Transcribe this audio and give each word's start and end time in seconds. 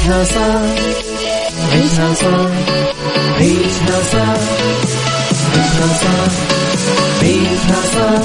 عيشها 0.00 0.24
صح 0.24 0.60
عيشها 1.72 2.14
صح 2.14 2.50
عيشها 3.38 4.02
صح 4.12 4.40
عيشها 5.52 5.88
صح 6.00 6.32
عيشها 7.22 7.80
صح 7.94 8.22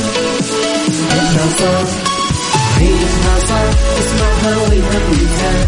عيشها 1.11 1.47
صح 1.59 1.87
عيشها 2.79 3.39
صح 3.49 3.67
اسمعها 3.99 4.57
والهم 4.57 5.11
ينزاح 5.11 5.67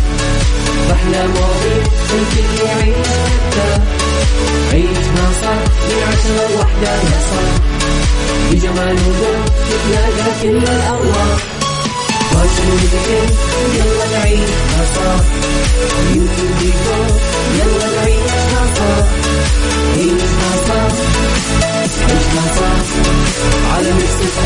أحلى 0.92 1.28
مواضيع 1.28 1.84
الكل 2.14 2.66
يعيش 2.66 3.08
عيشها 4.74 5.28
صح 5.42 5.60
من 5.90 6.04
عشرة 6.08 6.48
لوحدة 6.56 6.92
يا 6.92 7.20
صاح 7.30 7.54
بجمال 8.52 8.96
وذوق 9.08 9.46
تتلاقى 9.70 10.32
كل 10.42 10.58
الأرواح 10.58 11.38
يلا 13.76 14.06
نعيشها 14.12 14.86
صح 14.96 15.24
وديكور 16.10 17.08
يلا 17.58 17.88
نعيشها 17.96 18.64
صح 18.76 19.06
عيشها 19.98 20.52
صح 20.68 20.94
عيشها 21.64 22.46
صح 22.60 22.80
على 23.74 23.92
Mix 23.94 24.38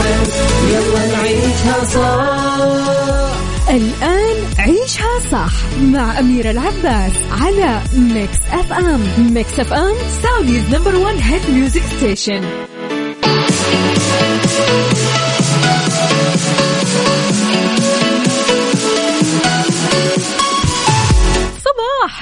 يلا 0.72 1.06
نعيشها 1.06 1.86
صح 1.94 3.42
الآن 3.70 4.36
عيشها 4.60 5.20
صح 5.32 5.52
مع 5.82 6.20
أميرة 6.20 6.52
العباس 6.52 7.12
على 7.42 7.82
Mix 7.96 8.38
FM 8.52 9.02
Mix 9.34 9.60
FM 9.60 9.96
Saudi's 10.24 10.64
number 10.76 10.96
one 10.96 11.16
hit 11.16 11.50
music 11.50 11.82
station 11.98 12.42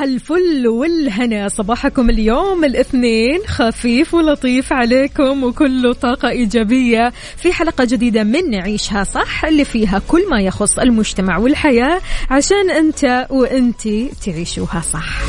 الفل 0.02 0.67
والهنا. 0.67 1.48
صباحكم 1.49 2.09
اليوم 2.09 2.66
الاثنين. 2.66 3.40
خفيف 3.48 4.13
ولطيف 4.13 4.73
عليكم 4.73 5.43
وكله 5.43 5.93
طاقة 5.93 6.29
إيجابية. 6.29 7.13
في 7.37 7.54
حلقة 7.54 7.85
جديدة 7.85 8.23
من 8.23 8.49
نعيشها 8.51 9.04
صح 9.04 9.46
اللي 9.46 9.65
فيها 9.65 10.01
كل 10.07 10.29
ما 10.29 10.41
يخص 10.41 10.79
المجتمع 10.79 11.38
والحياة 11.38 12.01
عشان 12.29 12.70
أنت 12.70 13.27
وأنتي 13.29 14.10
تعيشوها 14.26 14.82
صح. 14.82 15.20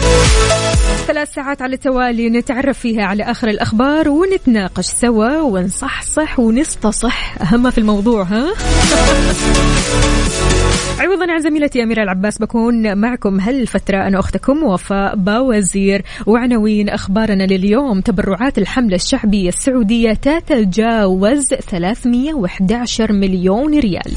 ثلاث 1.07 1.35
ساعات 1.35 1.63
على 1.63 1.75
التوالي 1.75 2.31
نتعرف 2.31 2.79
فيها 2.79 3.03
على 3.03 3.23
آخر 3.23 3.49
الأخبار 3.49 4.09
ونتناقش 4.09 4.85
سوا 4.87 5.41
ونصحصح 5.41 6.41
ونستصح. 6.41 7.43
أهم 7.43 7.71
في 7.71 7.79
الموضوع 7.79 8.23
ها؟ 8.23 8.55
عوضا 11.01 11.33
عن 11.33 11.41
زميلتي 11.41 11.83
أميرة 11.83 12.03
العباس 12.03 12.39
بكون 12.39 12.99
معكم 12.99 13.41
هالفترة 13.41 14.07
أنا 14.07 14.19
أختكم 14.19 14.63
وفاء 14.63 15.17
باوزير. 15.17 16.03
وعناوين 16.27 16.89
أخبارنا 16.89 17.43
لليوم؟ 17.43 18.01
تبرعات 18.01 18.59
الحملة 18.59 18.95
الشعبية 18.95 19.49
السعودية 19.49 20.13
تتجاوز 20.13 21.49
311 21.49 23.13
مليون 23.13 23.79
ريال. 23.79 24.13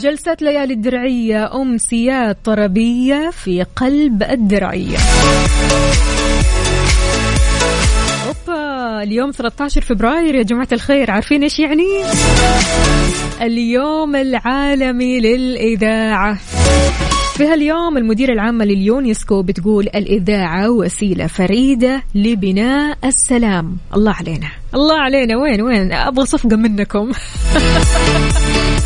جلسة 0.00 0.36
ليالي 0.40 0.74
الدرعية 0.74 1.54
أمسيات 1.54 2.36
طربية 2.44 3.30
في 3.30 3.66
قلب 3.76 4.22
الدرعية. 4.22 4.96
اليوم 9.02 9.30
13 9.30 9.80
فبراير 9.80 10.34
يا 10.34 10.42
جماعة 10.42 10.68
الخير 10.72 11.10
عارفين 11.10 11.42
إيش 11.42 11.58
يعني؟ 11.58 11.84
اليوم 13.42 14.16
العالمي 14.16 15.20
للإذاعة. 15.20 16.38
في 17.36 17.46
هاليوم 17.46 17.96
المديرة 17.96 18.32
العامة 18.32 18.64
لليونسكو 18.64 19.42
بتقول 19.42 19.88
الإذاعة 19.94 20.70
وسيلة 20.70 21.26
فريدة 21.26 22.02
لبناء 22.14 22.98
السلام. 23.04 23.76
الله 23.94 24.12
علينا. 24.12 24.59
الله 24.74 25.00
علينا. 25.00 25.36
وين 25.36 25.62
وين؟ 25.62 25.92
أبغى 25.92 26.26
صفقة 26.26 26.56
منكم. 26.56 27.12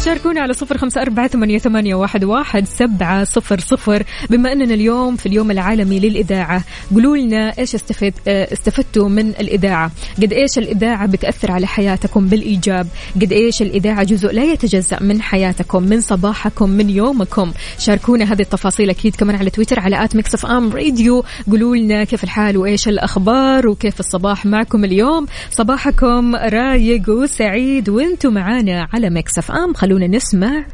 شاركونا 0.05 0.41
على 0.41 0.53
صفر 0.53 0.79
خمسة 0.79 1.03
أربعة 1.03 1.29
ثمانية, 1.29 1.59
ثمانية 1.59 1.95
واحد, 1.95 2.25
واحد 2.25 2.67
سبعة 2.67 3.25
صفر 3.25 3.61
صفر. 3.61 4.03
بما 4.31 4.53
أننا 4.53 4.75
اليوم 4.75 5.17
في 5.17 5.27
اليوم 5.27 5.51
العالمي 5.51 5.99
للإذاعة 5.99 6.65
قولوا 6.95 7.17
لنا 7.17 7.53
إيش 7.59 7.75
استفد 7.75 8.15
استفدتوا 8.29 9.09
من 9.09 9.29
الإذاعة. 9.29 9.91
قد 10.23 10.33
إيش 10.33 10.59
الإذاعة 10.59 11.07
بتأثر 11.07 11.53
على 11.53 11.67
حياتكم 11.67 12.27
بالإيجاب؟ 12.27 12.87
قد 13.23 13.33
إيش 13.33 13.63
الإذاعة 13.63 14.05
جزء 14.05 14.33
لا 14.33 14.45
يتجزأ 14.45 14.99
من 15.01 15.23
حياتكم 15.23 15.83
من 15.83 16.01
صباحكم 16.01 16.71
من 16.71 16.91
يومكم؟ 16.91 17.53
شاركونا 17.79 18.25
هذه 18.25 18.43
التفاصيل 18.43 18.91
أكيد 18.91 19.17
كمان 19.17 19.37
على 19.37 19.51
تويتر 19.51 19.81
على 19.81 20.05
at 20.05 20.17
Mix 20.17 20.45
FM 20.45 20.73
Radio. 20.73 21.25
قولوا 21.51 21.77
لنا 21.77 22.05
كيف 22.05 22.25
الحال 22.25 22.57
وإيش 22.57 22.89
الأخبار 22.89 23.69
وكيف 23.69 24.01
الصباح 24.01 24.47
معكم 24.47 24.85
اليوم. 24.85 25.27
صباحكم 25.75 26.37
رايق 26.37 27.09
وسعيد 27.09 27.89
وأنتم 27.89 28.35
معانا 28.35 28.89
على 28.93 29.11
Mix 29.11 29.39
FM 29.39 29.75
خلونا 29.75 30.07
نسمع 30.07 30.65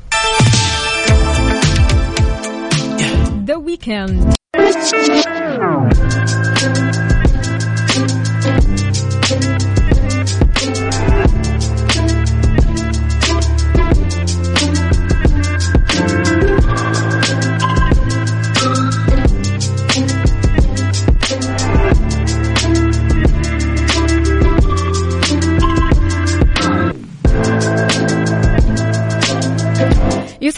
The 3.47 3.57
Weekend 3.57 4.35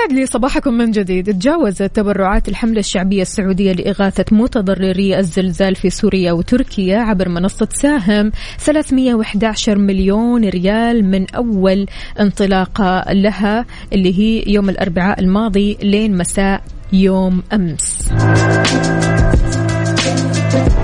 يسعد 0.03 0.13
لي 0.13 0.27
صباحكم 0.27 0.75
من 0.75 0.91
جديد. 0.91 1.33
تجاوزت 1.33 1.83
تبرعات 1.83 2.49
الحملة 2.49 2.79
الشعبية 2.79 3.23
السعودية 3.23 3.73
لإغاثة 3.73 4.25
متضرري 4.33 5.19
الزلزال 5.19 5.75
في 5.75 5.91
سوريا 5.91 6.33
وتركيا 6.33 6.99
عبر 6.99 7.29
منصة 7.29 7.69
ساهم. 7.73 8.33
311 8.59 9.79
مليون 9.79 10.45
ريال 10.45 11.05
من 11.05 11.31
أول 11.31 11.87
انطلاقة 12.21 13.13
لها 13.13 13.67
اللي 13.93 14.19
هي 14.19 14.53
يوم 14.53 14.69
الأربعاء 14.69 15.21
الماضي 15.21 15.79
لين 15.83 16.17
مساء 16.17 16.63
يوم 16.93 17.43
أمس. 17.53 18.09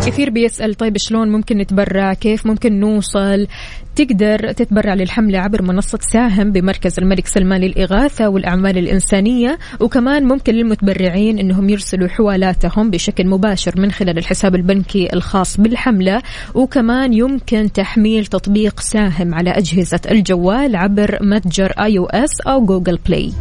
كثير 0.06 0.30
بيسأل 0.30 0.74
طيب 0.74 0.98
شلون 0.98 1.32
ممكن 1.32 1.58
نتبرع 1.58 2.14
كيف 2.14 2.46
ممكن 2.46 2.80
نوصل؟ 2.80 3.46
تقدر 3.96 4.52
تتبرع 4.52 4.94
للحملة 4.94 5.38
عبر 5.38 5.62
منصة 5.62 5.98
ساهم 6.12 6.52
بمركز 6.52 6.98
الملك 6.98 7.26
سلمان 7.26 7.60
للإغاثة 7.60 8.28
والأعمال 8.28 8.78
الإنسانية 8.78 9.58
وكمان 9.80 10.24
ممكن 10.24 10.54
للمتبرعين 10.54 11.38
أنهم 11.38 11.68
يرسلوا 11.68 12.08
حوالاتهم 12.08 12.90
بشكل 12.90 13.26
مباشر 13.26 13.80
من 13.80 13.90
خلال 13.90 14.18
الحساب 14.18 14.54
البنكي 14.54 15.08
الخاص 15.12 15.60
بالحملة 15.60 16.22
وكمان 16.54 17.12
يمكن 17.12 17.72
تحميل 17.72 18.26
تطبيق 18.26 18.80
ساهم 18.80 19.34
على 19.34 19.50
أجهزة 19.50 20.00
الجوال 20.10 20.76
عبر 20.76 21.18
متجر 21.22 21.72
iOS 21.80 21.98
أو 21.98 22.06
Google 22.06 22.98
Play 23.06 23.32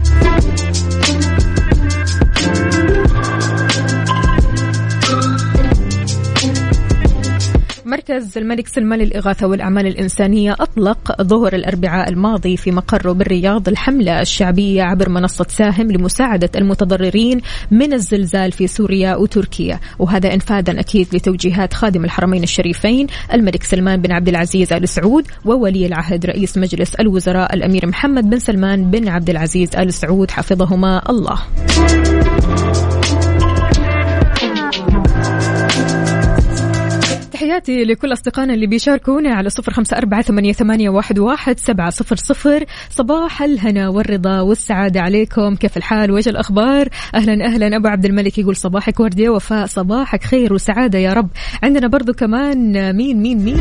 مركز 7.88 8.38
الملك 8.38 8.68
سلمان 8.68 9.00
للإغاثة 9.00 9.48
والأعمال 9.48 9.88
الإنسانية 9.88 10.56
أطلق 10.60 11.22
ظهر 11.22 11.56
الأربعاء 11.56 12.10
الماضي 12.10 12.58
في 12.58 12.72
مقره 12.72 13.12
بالرياض 13.12 13.68
الحملة 13.68 14.22
الشعبية 14.22 14.84
عبر 14.84 15.10
منصة 15.10 15.46
ساهم 15.50 15.92
لمساعدة 15.92 16.50
المتضررين 16.56 17.42
من 17.72 17.94
الزلزال 17.94 18.52
في 18.52 18.68
سوريا 18.68 19.16
وتركيا. 19.16 19.80
وهذا 20.00 20.34
انفاذا 20.34 20.80
أكيد 20.80 21.08
لتوجيهات 21.14 21.74
خادم 21.74 22.06
الحرمين 22.06 22.44
الشريفين 22.44 23.08
الملك 23.34 23.64
سلمان 23.64 24.02
بن 24.02 24.12
عبد 24.12 24.30
العزيز 24.30 24.74
آل 24.74 24.90
سعود 24.90 25.28
وولي 25.46 25.86
العهد 25.86 26.26
رئيس 26.26 26.58
مجلس 26.58 26.96
الوزراء 26.96 27.54
الأمير 27.54 27.88
محمد 27.88 28.30
بن 28.30 28.40
سلمان 28.40 28.92
بن 28.92 29.08
عبد 29.08 29.30
العزيز 29.30 29.76
آل 29.76 29.94
سعود. 29.94 30.32
حفظهما 30.32 31.02
الله. 31.10 31.38
تحياتي 37.38 37.84
لكل 37.84 38.14
أصدقائنا 38.14 38.54
اللي 38.54 38.68
بيشاركونا 38.68 39.34
على 39.34 39.50
صفر 39.50 39.74
خمسة 39.74 39.98
أربعة 39.98 40.22
ثمانية, 40.22 40.90
واحد, 40.90 41.60
سبعة 41.60 41.90
صفر 41.90 42.16
صفر. 42.16 42.66
صباح 42.90 43.42
الهنا 43.42 43.90
والرضا 43.90 44.42
والسعادة 44.42 45.02
عليكم. 45.02 45.56
كيف 45.56 45.78
الحال؟ 45.78 46.12
وإيش 46.12 46.28
الأخبار؟ 46.28 46.90
أهلا 47.16 47.46
أهلا. 47.46 47.76
أبو 47.76 47.88
عبد 47.88 48.06
الملك 48.06 48.38
يقول 48.38 48.56
صباحك 48.56 49.00
وردي 49.00 49.30
وفاء 49.30 49.66
صباحك 49.66 50.24
خير 50.24 50.54
وسعادة 50.54 51.00
يا 51.00 51.14
رب. 51.14 51.30
عندنا 51.64 51.88
برضو 51.88 52.14
كمان 52.14 52.96
مين 52.96 53.22
مين 53.22 53.38
مين؟ 53.46 53.58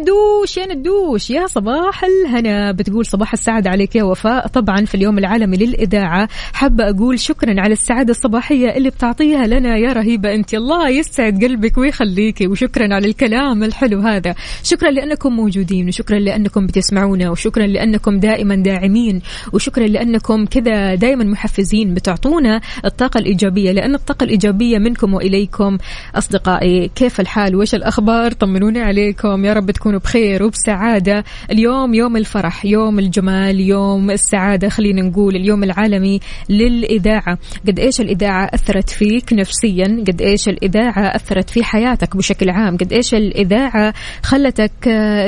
ندوش 0.00 0.56
يا 0.56 0.74
ندوش 0.74 1.30
يا 1.30 1.46
صباح 1.46 2.04
الهنا. 2.04 2.72
بتقول 2.72 3.06
صباح 3.06 3.32
السعادة 3.32 3.70
عليك 3.70 3.96
يا 3.96 4.02
وفاء. 4.02 4.46
طبعا 4.46 4.84
في 4.84 4.94
اليوم 4.94 5.18
العالمي 5.18 5.56
للإذاعة 5.56 6.28
حابة 6.52 6.90
أقول 6.90 7.18
شكرا 7.18 7.60
على 7.60 7.72
السعادة 7.72 8.10
الصباحية 8.10 8.76
اللي 8.76 8.90
بتعطيها 8.90 9.46
لنا 9.46 9.76
يا 9.76 9.92
رهيبة 9.92 10.34
أنت. 10.34 10.54
الله 10.54 10.88
يسعد 10.88 11.44
قلبك 11.44 11.78
ويخليكي 11.78 12.46
وشكرا 12.46 12.94
على 12.94 13.06
الكلام 13.06 13.64
الحلو 13.64 14.00
هذا. 14.00 14.34
شكرا 14.62 14.90
لأنكم 14.90 15.32
موجودين 15.32 15.88
وشكرا 15.88 16.18
لأنكم 16.18 16.66
بتسمعونا 16.66 17.30
وشكرا 17.30 17.66
لأنكم 17.66 18.20
دائما 18.20 18.56
داعمين 18.56 19.22
وشكرا 19.52 19.86
لأنكم 19.86 20.46
كذا 20.46 20.94
دائما 20.94 21.24
محفزين 21.24 21.94
بتعطونا 21.94 22.60
الطاقة 22.84 23.18
الإيجابية. 23.18 23.72
لأن 23.72 23.94
الطاقة 23.94 24.24
الإيجابية 24.24 24.78
منكم 24.78 25.14
وإليكم 25.14 25.78
أصدقائي. 26.14 26.88
كيف 26.94 27.20
الحال؟ 27.20 27.56
وش 27.56 27.74
الأخبار؟ 27.74 28.32
طمنوني 28.32 28.80
عليكم. 28.80 29.44
يا 29.44 29.52
رب 29.52 29.70
تكونوا 29.82 30.00
بخير 30.00 30.42
وبسعادة. 30.42 31.24
اليوم 31.50 31.94
يوم 31.94 32.16
الفرح 32.16 32.64
يوم 32.64 32.98
الجمال 32.98 33.60
يوم 33.60 34.10
السعادة 34.10 34.68
خلينا 34.68 35.02
نقول 35.02 35.36
اليوم 35.36 35.64
العالمي 35.64 36.20
للإذاعة. 36.48 37.38
قد 37.68 37.78
إيش 37.78 38.00
الإذاعة 38.00 38.50
أثرت 38.54 38.90
فيك 38.90 39.32
نفسيا؟ 39.32 40.04
قد 40.08 40.22
إيش 40.22 40.48
الإذاعة 40.48 41.16
أثرت 41.16 41.50
في 41.50 41.64
حياتك 41.64 42.16
بشكل 42.16 42.50
عام؟ 42.50 42.76
قد 42.76 42.92
إيش 42.92 43.14
الإذاعة 43.14 43.94
خلتك 44.22 44.72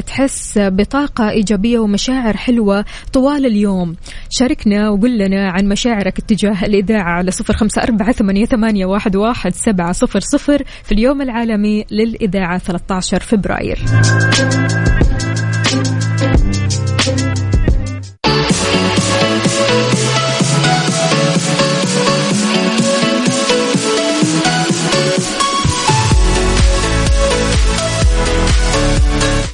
تحس 0.06 0.58
بطاقة 0.58 1.30
إيجابية 1.30 1.78
ومشاعر 1.78 2.36
حلوة 2.36 2.84
طوال 3.12 3.46
اليوم؟ 3.46 3.96
شاركنا 4.30 4.90
وقل 4.90 5.18
لنا 5.18 5.50
عن 5.50 5.68
مشاعرك 5.68 6.18
اتجاه 6.18 6.64
الإذاعة 6.64 7.12
على 7.12 7.30
صفر 7.30 7.54
خمسة 7.54 7.82
أربعة 7.82 8.12
ثمانية 8.12 8.86
واحد 8.86 9.52
سبعة 9.52 9.92
صفر 9.92 10.20
صفر 10.20 10.62
في 10.84 10.92
اليوم 10.92 11.22
العالمي 11.22 11.84
للإذاعة 11.90 12.58
13 12.58 13.20
فبراير. 13.20 13.78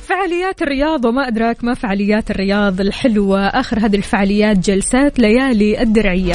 فعاليات 0.08 0.62
الرياض 0.62 1.04
وما 1.04 1.28
أدراك 1.28 1.64
ما 1.64 1.74
فعاليات 1.74 2.30
الرياض 2.30 2.80
الحلوة. 2.80 3.46
آخر 3.46 3.78
هذه 3.78 3.96
الفعاليات 3.96 4.58
جلسات 4.58 5.18
ليالي 5.18 5.82
الدرعية. 5.82 6.34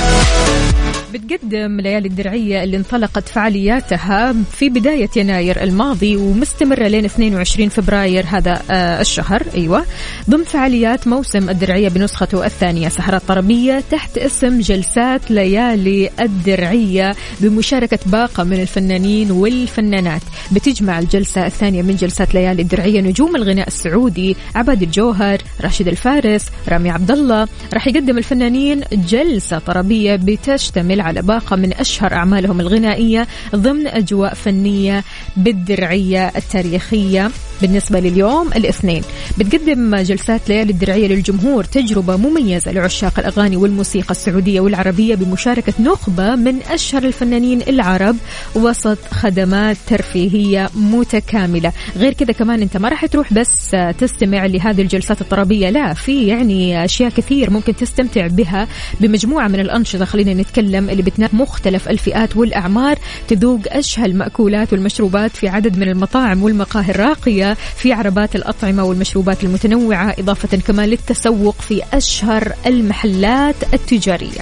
بتقدم 1.18 1.82
ليالي 1.82 2.08
الدرعية 2.08 2.64
اللي 2.64 2.78
انطلقت 2.78 3.28
فعالياتها 3.30 4.36
في 4.52 4.70
بداية 4.70 5.10
يناير 5.16 5.64
الماضي 5.64 6.16
ومستمرة 6.16 6.88
لين 6.88 7.06
22 7.06 7.70
فبراير 7.70 8.26
هذا 8.28 8.62
آه 8.72 9.02
الشهر. 9.02 9.44
أيوة. 9.56 9.86
ضمن 10.30 10.44
فعاليات 10.44 11.08
موسم 11.08 11.50
الدرعية 11.50 11.90
بنسخته 11.90 12.46
الثانية 12.46 12.90
سهرات 12.90 13.22
طربية 13.28 13.84
تحت 13.92 14.18
اسم 14.18 14.60
جلسات 14.60 15.32
ليالي 15.32 16.10
الدرعية 16.20 17.16
بمشاركة 17.42 18.00
باقة 18.06 18.44
من 18.44 18.62
الفنانين 18.62 19.32
والفنانات. 19.32 20.22
بتجمع 20.52 21.00
الجلسة 21.00 21.46
الثانية 21.46 21.82
من 21.82 21.96
جلسات 21.96 22.34
ليالي 22.34 22.62
الدرعية 22.62 23.02
نجوم 23.02 23.36
الغناء 23.36 23.68
السعودي 23.68 24.36
عباد 24.56 24.82
الجوهر 24.82 25.38
راشد 25.62 25.88
الفارس 25.88 26.46
رامي 26.70 26.90
عبد 26.90 27.12
الله 27.12 27.48
راح 27.74 27.88
يقدم 27.88 28.18
الفنانين 28.18 28.84
جلسة 28.94 29.60
طربية 29.60 30.16
بتشتمل 30.16 31.02
على 31.06 31.22
باقة 31.22 31.56
من 31.56 31.74
أشهر 31.74 32.14
أعمالهم 32.14 32.60
الغنائية 32.60 33.28
ضمن 33.56 33.88
أجواء 33.88 34.34
فنية 34.34 35.04
بالدرعية 35.38 36.32
التاريخية. 36.36 37.32
بالنسبة 37.62 38.00
لليوم 38.00 38.48
الاثنين. 38.48 39.02
بتقدم 39.38 39.96
جلسات 39.96 40.50
ليالي 40.50 40.72
الدرعية 40.72 41.08
للجمهور 41.08 41.64
تجربة 41.64 42.18
مميزة 42.18 42.72
لعشاق 42.72 43.20
الأغاني 43.20 43.56
والموسيقى 43.56 44.12
السعودية 44.12 44.60
والعربية 44.60 45.16
بمشاركة 45.16 45.74
نخبة 45.80 46.36
من 46.36 46.62
أشهر 46.62 47.04
الفنانين 47.04 47.62
العرب 47.62 48.16
وسط 48.56 48.98
خدمات 49.12 49.78
ترفيهية 49.88 50.70
متكاملة. 50.76 51.72
غير 51.98 52.14
كذا 52.14 52.32
كمان 52.32 52.62
أنت 52.62 52.78
ما 52.78 52.90
راح 52.90 53.06
تروح 53.06 53.34
بس 53.34 53.76
تستمع 53.98 54.46
لهذه 54.46 54.82
الجلسات 54.82 55.22
الطربية 55.22 55.70
لا 55.70 55.94
في 55.94 56.28
يعني 56.28 56.86
أشياء 56.86 57.10
كثير 57.10 57.50
ممكن 57.50 57.76
تستمتع 57.76 58.28
بها 58.28 58.68
بمجموعة 59.02 59.48
من 59.48 59.60
الأنشطة. 59.60 60.06
خلينا 60.06 60.34
نتكلم 60.34 60.90
اللي 60.90 61.04
بتنام 61.04 61.30
مختلف 61.34 61.90
الفئات 61.90 62.38
والأعمار 62.38 62.98
تذوق 63.28 63.62
أشهى 63.68 64.06
المأكولات 64.06 64.74
والمشروبات 64.74 65.32
في 65.36 65.48
عدد 65.48 65.78
من 65.78 65.90
المطاعم 65.90 66.44
والمقاهي 66.44 66.92
الراقية. 66.92 67.45
في 67.54 67.94
عربات 67.94 68.36
الأطعمة 68.36 68.84
والمشروبات 68.84 69.44
المتنوعة 69.44 70.16
إضافة 70.20 70.58
كمان 70.58 70.90
للتسوق 70.90 71.56
في 71.56 71.82
أشهر 71.94 72.54
المحلات 72.66 73.56
التجارية. 73.74 74.42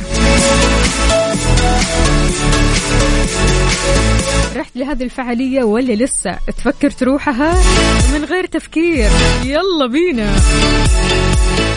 رحت 4.56 4.76
لهذه 4.76 5.04
الفعالية 5.04 5.64
ولا 5.64 5.94
لسه؟ 5.94 6.38
تفكر 6.58 6.90
تروحها؟ 6.90 7.54
من 8.14 8.24
غير 8.26 8.46
تفكير. 8.46 9.10
يلا 9.46 9.88
بينا. 9.92 10.32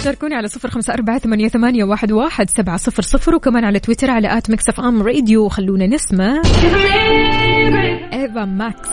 شاركوني 0.05 0.35
على 0.35 0.49
صفر 0.49 0.71
خمسة 0.71 0.95
أربعة 0.95 1.19
ثمانية, 1.19 1.49
ثمانية 1.49 1.85
واحد, 1.85 2.13
واحد 2.13 2.51
سبعة 2.51 2.77
صفر 2.77 3.03
صفر 3.03 3.35
وكمان 3.35 3.65
على 3.65 3.79
تويتر 3.79 4.11
على 4.11 4.39
at 4.39 4.51
Mix 4.51 4.69
FM 4.69 5.03
Radio. 5.03 5.49
خلونا 5.49 5.87
نسمع. 5.87 6.43
Ava 8.13 8.45
Max. 8.45 8.89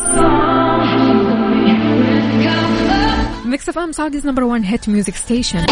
Mix 3.45 3.69
FM 3.69 3.91
Saudi's 3.91 4.27
number 4.27 4.43
1 4.43 4.61
hit 4.65 4.89
music 4.89 5.15
station 5.15 5.65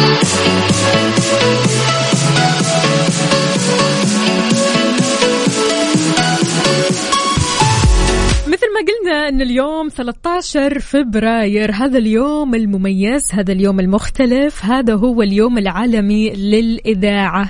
مثل 8.48 8.68
ما 8.74 8.82
قلنا 8.88 9.30
إن 9.30 9.42
اليوم 9.42 9.90
13 9.90 10.80
فبراير 10.80 11.72
هذا 11.72 11.98
اليوم 11.98 12.56
المميز 12.56 13.32
هذا 13.34 13.52
اليوم 13.54 13.80
المختلف 13.80 14.66
هذا 14.66 14.94
هو 14.96 15.22
اليوم 15.22 15.58
العالمي 15.58 16.30
للإذاعة. 16.30 17.50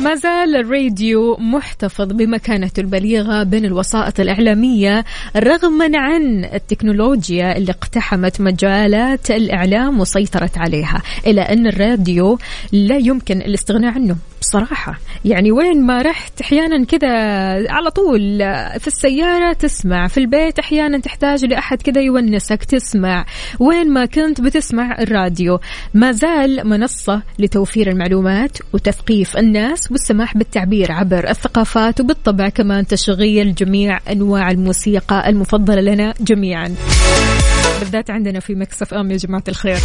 ما 0.00 0.14
زال 0.14 0.56
الراديو 0.56 1.36
محتفظ 1.36 2.12
بمكانته 2.12 2.80
البليغة 2.80 3.42
بين 3.42 3.64
الوسائط 3.64 4.20
الإعلامية 4.20 5.04
رغما 5.36 5.90
عن 5.94 6.44
التكنولوجيا 6.44 7.56
اللي 7.56 7.70
اقتحمت 7.72 8.40
مجالات 8.40 9.30
الإعلام 9.30 10.00
وسيطرت 10.00 10.58
عليها 10.58 11.02
إلى 11.26 11.40
أن 11.40 11.66
الراديو 11.66 12.38
لا 12.72 12.96
يمكن 12.96 13.36
الاستغناء 13.36 13.92
عنه. 13.92 14.16
بصراحة 14.50 14.98
يعني 15.24 15.52
وين 15.52 15.86
ما 15.86 16.02
رحت 16.02 16.40
أحيانا 16.40 16.84
كذا 16.84 17.08
على 17.72 17.90
طول 17.90 18.38
في 18.80 18.86
السيارة 18.86 19.52
تسمع 19.52 20.06
في 20.06 20.18
البيت 20.18 20.58
أحيانا 20.58 20.98
تحتاج 20.98 21.44
لأحد 21.44 21.82
كذا 21.82 22.00
يونسك 22.00 22.64
تسمع. 22.64 23.26
وين 23.60 23.92
ما 23.92 24.06
كنت 24.06 24.40
بتسمع 24.40 24.98
الراديو. 25.00 25.60
ما 25.94 26.12
زال 26.12 26.68
منصة 26.68 27.22
لتوفير 27.38 27.90
المعلومات 27.90 28.58
وتثقيف 28.72 29.36
الناس 29.36 29.90
والسماح 29.90 30.36
بالتعبير 30.36 30.92
عبر 30.92 31.30
الثقافات 31.30 32.00
وبالطبع 32.00 32.48
كمان 32.48 32.86
تشغيل 32.86 33.54
جميع 33.54 33.98
أنواع 34.12 34.50
الموسيقى 34.50 35.28
المفضلة 35.28 35.80
لنا 35.80 36.14
جميعا. 36.20 36.74
بالذات 37.80 38.10
عندنا 38.10 38.40
في 38.40 38.54
مكسف 38.54 38.94
أم 38.94 39.10
يا 39.10 39.16
جماعة 39.16 39.44
الخير. 39.48 39.78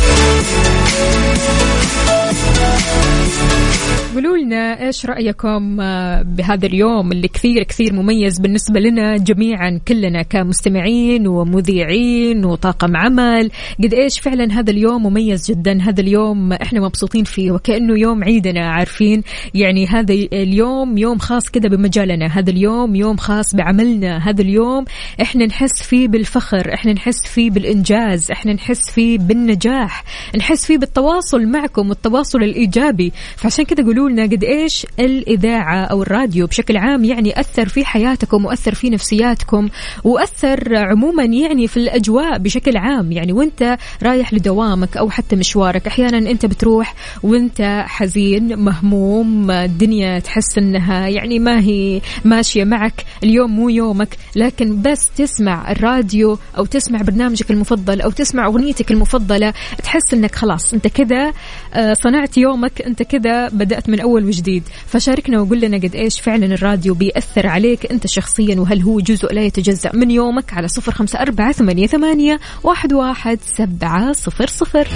قولوا 4.16 4.38
لنا 4.38 4.86
إيش 4.86 5.06
رأيكم 5.06 5.82
آه، 5.82 6.22
بهذا 6.22 6.66
اليوم 6.66 7.12
اللي 7.12 7.28
كثير 7.28 7.64
كثير 7.64 7.94
مميز 7.94 8.40
بالنسبة 8.40 8.80
لنا 8.80 9.18
جميعا 9.18 9.80
كلنا 9.88 10.22
كمستمعين 10.22 11.28
ومذيعين 11.28 12.46
وطاقم 12.46 12.98
عمل. 12.98 13.52
قد 13.84 13.94
إيش 13.94 14.20
فعلا 14.20 14.60
هذا 14.60 14.72
اليوم 14.72 15.04
مميز 15.04 15.52
جدا 15.52 15.82
هذا 15.82 16.02
اليوم 16.02 16.54
إحنا 16.54 16.80
مبسوطين 16.80 17.24
فيه 17.24 17.52
وكأنه 17.52 18.00
يوم 18.00 18.24
عيدنا 18.24 18.66
عارفين؟ 18.70 19.24
يعني 19.54 19.88
هذا 19.88 20.14
اليوم 20.14 20.98
يوم 20.98 21.18
خاص 21.18 21.50
كذا 21.50 21.70
بمجالنا 21.70 22.26
هذا 22.26 22.50
اليوم 22.50 22.96
يوم 22.96 23.18
خاص 23.18 23.56
بعملنا 23.56 24.30
هذا 24.30 24.42
اليوم 24.42 24.86
إحنا 25.22 25.46
نحس 25.46 25.84
فيه 25.84 26.08
بالفخر 26.08 26.74
إحنا 26.74 26.94
نحس 26.94 27.28
فيه 27.28 27.52
بالإنجاز 27.52 28.32
إحنا 28.32 28.54
نحس 28.54 28.92
فيه 28.92 29.18
بالنجاح 29.18 30.04
نحس 30.38 30.66
فيه 30.66 30.78
بالتواصل 30.78 31.46
معكم 31.46 31.90
والتواصل 31.90 32.44
الإيجابي. 32.46 33.14
فعشان 33.36 33.66
كذا 33.66 33.86
قولوا 33.86 34.10
لنا 34.10 34.24
قد 34.24 34.44
إيش 34.44 34.88
الإذاعة 35.00 35.86
أو 35.86 36.02
الراديو 36.02 36.48
بشكل 36.48 36.78
عام 36.78 37.04
يعني 37.04 37.40
أثر 37.40 37.68
في 37.70 37.86
حياتكم 37.86 38.46
وأثر 38.46 38.74
في 38.76 38.90
نفسياتكم 38.90 39.70
وأثر 40.04 40.76
عموما 40.76 41.24
يعني 41.24 41.68
في 41.68 41.78
الأجواء 41.78 42.38
بشكل 42.38 42.78
عام. 42.78 43.12
يعني 43.12 43.34
وأنت 43.34 43.78
رايح 44.04 44.34
لدوامك 44.34 44.98
أو 44.98 45.10
حتى 45.10 45.36
مشوارك 45.36 45.88
أحيانا 45.88 46.32
أنت 46.32 46.46
بتروح 46.46 46.96
وأنت 47.24 47.84
حزين 47.88 48.60
مهموم 48.60 49.52
الدنيا 49.52 50.20
تحس 50.20 50.58
أنها 50.58 51.08
يعني 51.08 51.40
ما 51.40 51.60
هي 51.60 52.02
ماشية 52.26 52.64
معك 52.64 53.06
اليوم 53.24 53.52
مو 53.52 53.70
يومك. 53.70 54.18
لكن 54.36 54.82
بس 54.82 55.10
تسمع 55.18 55.72
الراديو 55.72 56.38
أو 56.58 56.66
تسمع 56.66 57.02
برنامجك 57.02 57.52
المفضل 57.52 58.02
أو 58.02 58.12
تسمع 58.12 58.46
أغنيتك 58.46 58.92
المفضلة 58.92 59.54
تحس 59.84 60.14
أنك 60.14 60.36
خلاص 60.36 60.74
أنت 60.74 60.88
كذا 60.88 61.34
آه، 61.74 61.94
يومك 62.38 62.82
أنت 62.82 63.04
كذا 63.04 63.50
بدأت 63.50 63.90
من 63.90 64.00
أول 64.00 64.26
وجديد. 64.26 64.64
فشاركنا 64.88 65.42
وقول 65.42 65.62
لنا 65.62 65.78
قد 65.78 65.96
إيش 65.96 66.20
فعلا 66.22 66.46
الراديو 66.46 66.94
بيأثر 66.94 67.48
عليك 67.48 67.92
أنت 67.92 68.08
شخصيا 68.08 68.60
وهل 68.60 68.82
هو 68.82 69.00
جزء 69.00 69.34
لا 69.34 69.42
يتجزأ 69.42 69.92
من 69.94 70.12
يومك؟ 70.12 70.54
على 70.54 70.68
صفر 70.68 70.92
خمسة 70.92 71.22
أربعة 71.22 71.52
ثمانية, 71.52 71.88
ثمانية 71.88 72.40
واحد, 72.64 72.94
واحد 72.94 73.40
سبعة 73.58 74.14
صفر 74.14 74.48
صفر. 74.48 74.88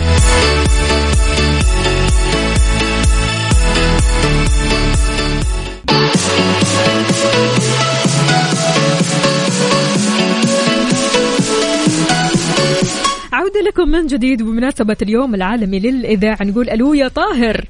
عودة 13.40 13.62
لكم 13.62 13.90
من 13.90 14.08
جديد 14.08 14.44
بمناسبة 14.44 14.98
اليوم 15.02 15.36
العالمي 15.36 15.80
للإذاعة. 15.80 16.38
نقول 16.42 16.70
ألو 16.70 16.94
يا 16.94 17.08
طاهر. 17.08 17.66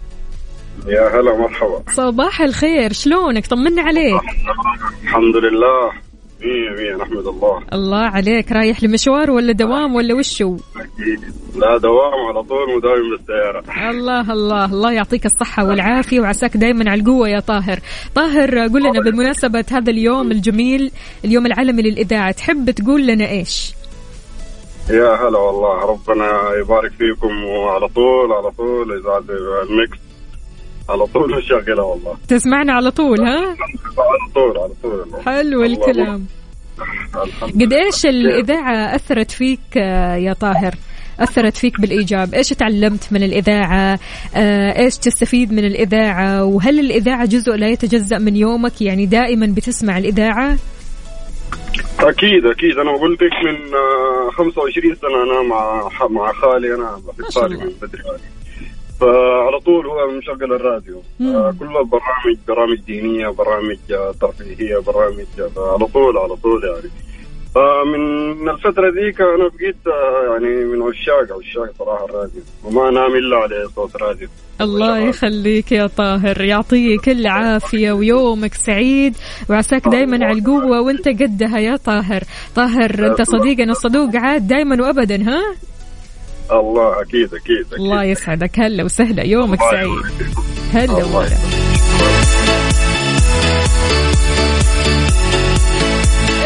يا 0.88 1.20
هلا 1.20 1.38
مرحبا 1.38 1.84
صباح 1.92 2.42
الخير. 2.42 2.94
شلونك؟ 2.94 3.48
طمنا 3.48 3.82
عليك. 3.82 4.22
الحمد 5.04 5.36
لله. 5.36 5.92
مية 6.42 6.84
مية 6.84 7.04
نحمد 7.04 7.28
الله. 7.28 7.64
الله 7.74 7.98
عليك. 7.98 8.52
رايح 8.52 8.84
لمشوار 8.84 9.32
ولا 9.32 9.52
دوام 9.52 9.96
ولا 9.96 10.16
وشو؟ 10.16 10.58
لا 11.56 11.78
دوام 11.78 12.20
على 12.30 12.44
طول 12.44 12.78
مداوم 12.78 13.18
بالسيارة. 13.18 13.90
الله 13.90 14.34
الله 14.34 14.66
الله 14.66 14.92
يعطيك 14.92 15.26
الصحة 15.26 15.66
والعافية 15.66 16.20
وعساك 16.20 16.58
دايما 16.58 16.92
على 16.92 17.02
القوة 17.02 17.30
يا 17.30 17.40
طاهر. 17.40 17.80
طاهر 18.16 18.60
قول 18.60 18.84
لنا 18.84 19.02
بمناسبة 19.12 19.66
هذا 19.72 19.92
اليوم 19.92 20.32
الجميل 20.32 20.92
اليوم 21.26 21.46
العالمي 21.46 21.82
للإذاعة 21.82 22.32
تحب 22.32 22.72
تقول 22.72 23.08
لنا 23.08 23.30
إيش؟ 23.30 23.79
يا 24.90 25.16
هلا 25.16 25.40
والله. 25.40 25.86
ربنا 25.86 26.28
يبارك 26.62 26.92
فيكم 26.92 27.44
وعلى 27.46 27.88
طول 27.88 28.32
على 28.34 28.52
طول 28.52 29.00
إذاعة 29.00 29.24
الميكس. 29.70 29.98
على 30.90 31.06
طول 31.06 31.38
مشغلة 31.38 31.84
والله. 31.84 32.18
تسمعنا 32.28 32.74
على 32.74 32.92
طول 32.92 33.22
ها؟ 33.22 33.40
على 33.40 34.34
طول 34.36 34.58
على 34.58 34.74
طول. 34.84 35.24
حلو 35.26 35.64
الكلام. 35.64 36.26
قد 37.42 37.74
إيش 37.74 38.06
الإذاعة 38.06 38.96
أثرت 38.96 39.32
فيك 39.32 39.78
آه، 39.78 40.16
يا 40.16 40.34
طاهر؟ 40.34 40.76
أثرت 41.20 41.58
فيك 41.58 41.82
بالإيجاب. 41.82 42.34
إيش 42.34 42.50
تعلمت 42.50 43.14
من 43.14 43.24
الإذاعة؟ 43.24 44.00
آه، 44.36 44.80
إيش 44.80 44.98
تستفيد 44.98 45.54
من 45.54 45.66
الإذاعة؟ 45.66 46.44
وهل 46.44 46.80
الإذاعة 46.80 47.26
جزء 47.26 47.52
لا 47.52 47.68
يتجزأ 47.68 48.18
من 48.18 48.36
يومك؟ 48.36 48.82
يعني 48.82 49.06
دائما 49.06 49.46
بتسمع 49.46 49.98
الإذاعة؟ 49.98 50.58
أكيد 52.00 52.46
أكيد. 52.46 52.78
أنا 52.78 52.92
قلت 52.92 53.24
لك 53.24 53.34
من 53.46 53.58
25 54.32 54.92
آه، 54.92 54.96
سنة 54.96 55.24
أنا 55.24 55.42
مع 55.42 55.90
مع 56.10 56.34
خالي 56.34 56.76
أنا 56.76 57.02
بحب 57.08 57.24
خالي 57.32 57.58
من 57.58 57.74
بدري. 57.82 58.04
فعلى 59.00 59.60
طول 59.60 59.88
هو 59.88 60.08
مشغل 60.12 60.54
الراديو. 60.54 61.02
آه 61.22 61.56
كل 61.60 61.66
البرامج 61.66 62.38
برامج 62.48 62.80
دينية 62.80 63.28
برامج 63.28 63.78
ترفيهية 64.22 64.78
برامج 64.78 65.26
على 65.58 65.86
طول 65.94 66.18
على 66.18 66.36
طول 66.36 66.64
يعني 66.64 66.92
فمن 67.56 68.50
الفترة 68.50 68.90
ذيك 68.90 69.22
أنا 69.22 69.50
بقيت 69.54 69.76
آه، 69.88 70.32
يعني 70.34 70.66
من 70.66 70.82
عشاق 70.82 71.38
عشاق 71.40 71.74
صراحة 71.80 72.06
الراديو. 72.06 72.42
وما 72.64 72.90
أنام 72.90 73.16
إلا 73.16 73.38
على 73.38 73.68
صوت 73.76 73.96
راديو 74.02 74.28
الله 74.62 74.98
يخليك 75.00 75.72
يا 75.72 75.88
طاهر 75.88 76.42
يعطيك 76.42 77.10
العافية 77.10 77.92
ويومك 77.92 78.54
سعيد. 78.54 79.16
وعساك 79.50 79.88
دايما 79.88 80.26
على 80.26 80.40
القوة 80.40 80.82
وانت 80.82 81.08
قدها 81.08 81.60
يا 81.60 81.76
طاهر. 81.76 82.24
طاهر 82.56 83.08
أنت 83.08 83.22
صديقنا 83.22 83.72
الصدوق 83.72 84.16
عاد 84.16 84.48
دايما 84.48 84.84
وابدا 84.86 85.24
ها؟ 85.24 85.42
الله 86.52 87.02
أكيد 87.02 87.34
أكيد, 87.34 87.66
أكيد. 87.68 87.74
الله 87.74 88.04
يسعدك. 88.04 88.60
هلا 88.60 88.84
وسهلا 88.84 89.24
يومك 89.24 89.60
سعيد. 89.72 90.04
هلا 90.74 91.06
وسهلا. 91.06 91.69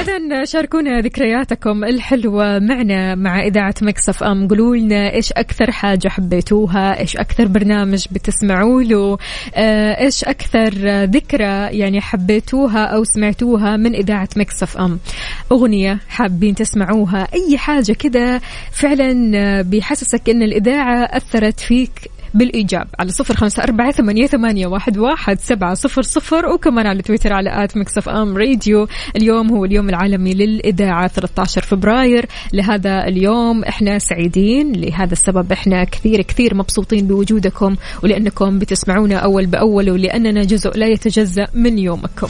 إذا 0.04 0.46
شاركونا 0.46 1.02
ذكرياتكم 1.02 1.84
الحلوة 1.84 2.60
معنا 2.60 3.16
مع 3.16 3.44
إذاعة 3.44 3.74
مكسف 3.82 4.24
أم. 4.24 4.48
قولوا 4.48 4.76
لنا 4.76 5.14
إيش 5.14 5.32
أكثر 5.32 5.72
حاجة 5.72 6.08
حبيتوها؟ 6.08 7.00
إيش 7.00 7.18
أكثر 7.18 7.48
برنامج 7.48 8.06
بتسمعوا 8.12 8.82
له 8.82 9.18
إيش 9.58 10.24
أكثر 10.24 10.74
ذكرى 11.04 11.78
يعني 11.80 12.02
حبيتوها 12.02 12.86
أو 12.86 13.04
سمعتوها 13.04 13.78
من 13.78 13.96
إذاعة 13.96 14.30
Mix 14.36 14.78
FM؟ 14.78 15.00
أغنية 15.52 16.00
حابين 16.10 16.56
تسمعوها؟ 16.56 17.28
أي 17.34 17.58
حاجة 17.58 17.92
كده 17.92 18.42
فعلا 18.72 19.62
بيحسسك 19.62 20.30
إن 20.30 20.44
الإذاعة 20.44 21.04
أثرت 21.04 21.60
فيك 21.60 22.13
بالإيجاب 22.34 22.88
على 23.00 23.12
صفر 23.12 23.36
خمسة 23.36 23.64
أربعة 23.64 23.92
ثمانية, 23.92 24.28
ثمانية 24.28 24.68
واحد, 24.68 24.98
واحد 24.98 25.40
سبعة 25.40 25.74
صفر 25.74 26.02
صفر 26.02 26.46
وكمان 26.46 26.88
على 26.88 27.02
تويتر 27.02 27.34
على 27.34 27.64
at 27.64 27.78
Mix 27.78 28.10
FM 28.10 28.38
Radio. 28.38 28.88
اليوم 29.16 29.52
هو 29.52 29.66
اليوم 29.66 29.90
العالمي 29.90 30.34
للإذاعة 30.34 31.08
13 31.08 31.62
فبراير. 31.62 32.26
لهذا 32.54 33.08
اليوم 33.08 33.64
إحنا 33.64 34.00
سعيدين 34.00 34.72
لهذا 34.72 35.14
السبب. 35.14 35.52
إحنا 35.52 35.84
كثير 35.84 36.22
كثير 36.22 36.56
مبسوطين 36.56 37.08
بوجودكم 37.08 37.76
ولأنكم 38.04 38.60
بتسمعونا 38.60 39.16
أول 39.16 39.46
بأول 39.46 39.90
ولأننا 39.92 40.44
جزء 40.44 40.78
لا 40.78 40.88
يتجزأ 40.88 41.48
من 41.54 41.80
يومكم. 41.80 42.28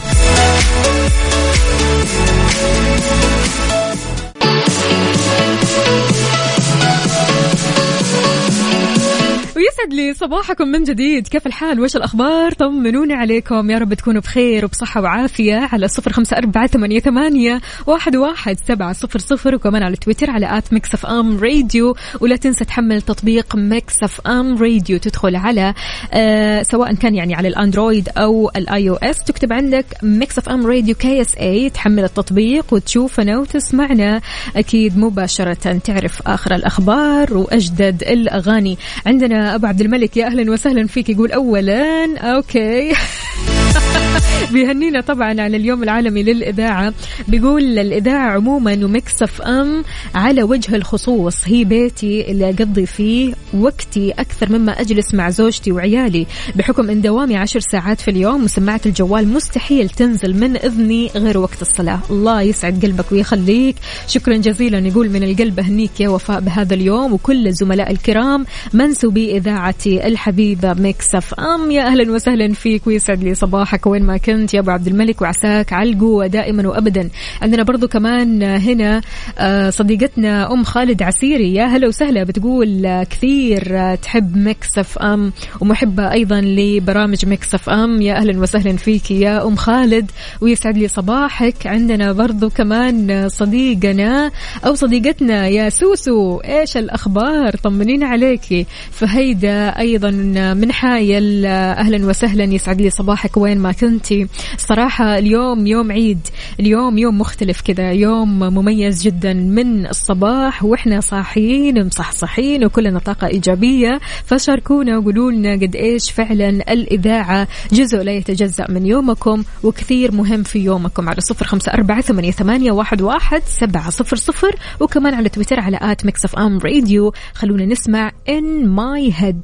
يسعد 9.74 9.94
لي 9.94 10.14
صباحكم 10.14 10.68
من 10.68 10.84
جديد. 10.84 11.28
كيف 11.28 11.48
الحال؟ 11.48 11.80
وش 11.80 11.96
الأخبار؟ 11.96 12.52
طمنوني 12.52 13.14
عليكم. 13.14 13.72
يا 13.72 13.78
رب 13.78 13.94
تكونوا 13.94 14.22
بخير 14.22 14.66
وبصحة 14.66 15.02
وعافية 15.02 15.70
على 15.72 15.88
صفر 15.88 16.12
خمسة 16.12 16.38
أربعة 16.38 16.68
ثمانية, 16.68 17.00
ثمانية 17.00 17.62
واحد, 17.88 18.16
واحد 18.16 18.58
سبعة 18.68 18.94
صفر 18.94 19.20
صفر 19.20 19.56
وكمان 19.56 19.84
على 19.84 19.96
تويتر 19.96 20.30
على 20.30 20.58
at 20.58 20.74
Mix 20.74 20.94
FM 20.94 21.40
Radio. 21.40 21.96
ولا 22.22 22.36
تنسى 22.36 22.66
تحمل 22.66 23.02
تطبيق 23.02 23.56
Mix 23.56 24.04
FM 24.04 24.58
Radio. 24.58 24.98
تدخل 24.98 25.36
على 25.36 25.74
آه 26.14 26.64
سواء 26.64 26.94
كان 26.94 27.16
يعني 27.16 27.36
على 27.36 27.48
ال 27.48 27.55
Android 27.56 28.10
أو 28.18 28.52
ال 28.56 28.90
iOS. 28.90 29.24
تكتب 29.24 29.54
عندك 29.54 29.86
Mix 30.04 30.38
FM 30.38 30.68
Radio 30.68 30.96
KSA 30.96 31.70
تحمل 31.70 32.04
التطبيق 32.04 32.74
وتشوفنا 32.74 33.38
وتسمعنا 33.38 34.22
أكيد 34.56 34.98
مباشرة. 34.98 35.80
تعرف 35.84 36.22
آخر 36.28 36.56
الأخبار 36.56 37.38
وأجدد 37.38 38.04
الأغاني. 38.04 38.78
عندنا 39.06 39.58
أبو 39.64 39.70
عبد 39.70 39.82
الملك 39.82 40.18
يا 40.18 40.26
أهلا 40.26 40.52
وسهلا 40.52 40.88
فيك. 40.88 41.10
يقول 41.10 41.32
اولا 41.32 42.18
okay. 42.18 42.94
بيهنينا 44.52 45.02
طبعا 45.02 45.42
على 45.42 45.58
اليوم 45.58 45.84
العالمي 45.84 46.24
للإذاعة. 46.24 46.94
بيقول 47.28 47.80
الإذاعة 47.80 48.32
عموما 48.32 48.74
و 48.74 49.24
Mix 49.24 49.42
FM 49.42 49.84
على 50.16 50.44
وجه 50.44 50.76
الخصوص. 50.76 51.36
هي 51.46 51.64
بيتي 51.64 52.32
اللي 52.32 52.50
أقضي 52.50 52.86
فيه 52.86 53.34
وقتي 53.54 54.12
أكثر 54.12 54.52
مما 54.52 54.82
أجلس 54.82 55.14
مع 55.14 55.30
زوجتي 55.30 55.72
وعيالي. 55.72 56.28
بحكم 56.56 56.90
أن 56.90 57.02
دوامي 57.02 57.36
عشر 57.38 57.60
ساعات 57.60 58.02
في 58.02 58.12
اليوم 58.12 58.44
وسماعة 58.44 58.82
الجوال 58.86 59.28
مستحيل 59.28 59.90
تنزل 59.90 60.40
من 60.40 60.58
إذني 60.58 61.10
غير 61.16 61.38
وقت 61.38 61.62
الصلاة. 61.62 62.00
الله 62.10 62.42
يسعد 62.42 62.86
قلبك 62.86 63.12
ويخليك. 63.12 63.76
شكرا 64.08 64.38
جزيلا. 64.38 64.80
يقول 64.80 65.10
من 65.10 65.24
القلب 65.24 65.60
أهنيك 65.60 66.02
يا 66.02 66.10
وفاء 66.10 66.40
بهذا 66.40 66.74
اليوم 66.74 67.14
وكل 67.14 67.48
الزملاء 67.48 67.92
الكرام 67.92 68.46
منسوبي 68.74 69.38
إذاعتي 69.38 70.08
الحبيبة 70.08 70.74
Mix 70.74 71.16
FM. 71.16 71.72
يا 71.72 71.88
أهلا 71.88 72.12
وسهلا 72.12 72.54
فيك 72.54 72.88
ويسعد 72.88 73.24
لي 73.24 73.36
صباحك. 73.36 73.88
وين 73.88 74.04
ما 74.04 74.13
كنت 74.18 74.44
كنت 74.44 74.54
يا 74.54 74.60
أبو 74.60 74.72
عبد 74.72 74.88
الملك 74.88 75.22
وعساك 75.22 75.74
على 75.74 75.90
القوه 75.90 76.28
دائما 76.28 76.68
وابدا. 76.68 77.10
عندنا 77.42 77.64
برضو 77.64 77.88
كمان 77.88 78.44
هنا 78.44 79.02
آه، 79.40 79.70
صديقتنا 79.70 80.54
أم 80.54 80.64
خالد 80.64 81.04
عسيري. 81.04 81.54
يا 81.54 81.66
هلا 81.66 81.88
وسهلا 81.88 82.24
بتقول 82.24 83.04
كثير 83.04 83.96
تحب 83.96 84.38
Mix 84.38 84.78
FM 84.78 85.32
ومحبة 85.62 86.12
أيضا 86.12 86.42
لبرامج 86.42 87.26
Mix 87.26 87.54
FM. 87.54 88.02
يا 88.02 88.14
أهلا 88.14 88.40
وسهلا 88.40 88.78
فيك 88.78 89.12
يا 89.12 89.48
أم 89.48 89.56
خالد. 89.56 90.12
ويسعد 90.42 90.78
لي 90.78 90.88
صباحك. 90.88 91.68
عندنا 91.68 92.12
برضو 92.12 92.50
كمان 92.50 93.30
صديقنا 93.30 94.32
أو 94.66 94.76
صديقتنا 94.76 95.48
يا 95.48 95.70
سوسو. 95.70 96.38
إيش 96.38 96.78
الأخبار؟ 96.78 97.56
طمنين 97.64 98.04
عليكي 98.04 98.66
فهيدا 98.92 99.80
أيضا 99.80 100.12
من 100.54 100.72
حايل. 100.72 101.46
أهلا 101.46 102.06
وسهلا. 102.06 102.44
يسعد 102.44 102.82
لي 102.82 102.90
صباحك. 102.90 103.38
وين 103.38 103.58
ما 103.58 103.72
كنتي 104.04 104.28
صراحة 104.58 105.18
اليوم 105.18 105.68
يوم 105.68 105.92
عيد 105.92 106.28
اليوم 106.60 106.98
يوم 106.98 107.20
مختلف 107.20 107.62
كذا 107.62 107.92
يوم 107.92 108.40
مميز 108.40 109.04
جدا 109.04 109.34
من 109.34 109.88
الصباح 109.88 110.64
وإحنا 110.64 111.00
صاحيين 111.02 111.86
مصحصحين 111.86 112.66
وكلنا 112.66 113.00
طاقة 113.00 113.28
إيجابية. 113.28 114.00
فشاركونا 114.26 114.98
وقولوا 114.98 115.32
لنا 115.32 115.54
قد 115.54 115.76
إيش 115.76 116.12
فعلا 116.12 116.50
الإذاعة 116.50 117.48
جزء 117.72 117.98
لا 117.98 118.12
يتجزأ 118.12 118.66
من 118.70 118.86
يومكم 118.86 119.44
وكثير 119.64 120.12
مهم 120.12 120.44
في 120.44 120.60
يومكم 120.60 121.10
على 121.10 121.22
صفر 121.22 121.46
خمسة 121.46 121.74
أربعة 121.74 122.02
ثمانية, 122.02 122.32
ثمانية 122.32 122.72
واحد, 122.72 123.02
واحد 123.02 123.42
سبعة 123.46 123.90
صفر 123.90 124.16
صفر. 124.16 124.56
وكمان 124.80 125.14
على 125.14 125.30
تويتر 125.30 125.60
على 125.60 125.80
at 125.82 126.06
Mix 126.06 126.26
FM 126.26 126.60
Radio. 126.60 127.14
خلونا 127.34 127.66
نسمع 127.66 128.12
In 128.30 128.68
My 128.68 129.14
Head 129.16 129.42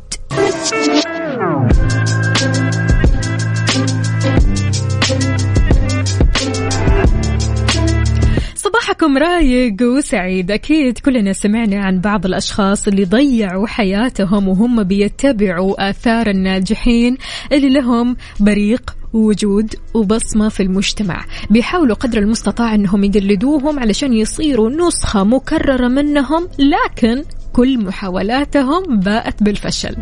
صباحكم 9.00 9.18
رايق 9.18 9.82
وسعيد. 9.82 10.51
أكيد 10.51 10.98
كلنا 10.98 11.34
سمعنا 11.34 11.84
عن 11.84 12.00
بعض 12.01 12.25
الأشخاص 12.25 12.88
اللي 12.88 13.06
ضيعوا 13.06 13.68
حياتهم 13.68 14.48
وهم 14.48 14.84
بيتبعوا 14.84 15.89
آثار 15.89 16.29
الناجحين 16.29 17.18
اللي 17.51 17.70
لهم 17.70 18.15
بريق 18.39 18.96
وجود 19.13 19.75
وبصمة 19.94 20.50
في 20.50 20.63
المجتمع. 20.63 21.25
بيحاولوا 21.50 21.96
قدر 21.96 22.18
المستطاع 22.18 22.75
أنهم 22.75 23.03
يقلدوهم 23.03 23.79
علشان 23.79 24.13
يصيروا 24.13 24.70
نسخة 24.70 25.24
مكررة 25.24 25.88
منهم 25.88 26.48
لكن 26.60 27.24
كل 27.53 27.84
محاولاتهم 27.86 29.00
باءت 29.00 29.44
بالفشل. 29.44 29.96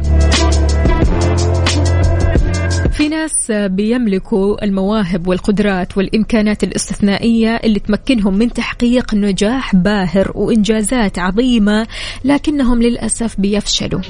في 2.97 3.09
ناس 3.09 3.51
بيملكوا 3.51 4.65
المواهب 4.65 5.27
والقدرات 5.27 5.97
والإمكانات 5.97 6.63
الاستثنائية 6.63 7.55
اللي 7.55 7.79
تمكنهم 7.79 8.33
من 8.37 8.53
تحقيق 8.53 9.13
نجاح 9.13 9.75
باهر 9.75 10.31
وإنجازات 10.35 11.19
عظيمة 11.19 11.87
لكنهم 12.23 12.81
للأسف 12.81 13.39
بيفشلوا 13.39 14.01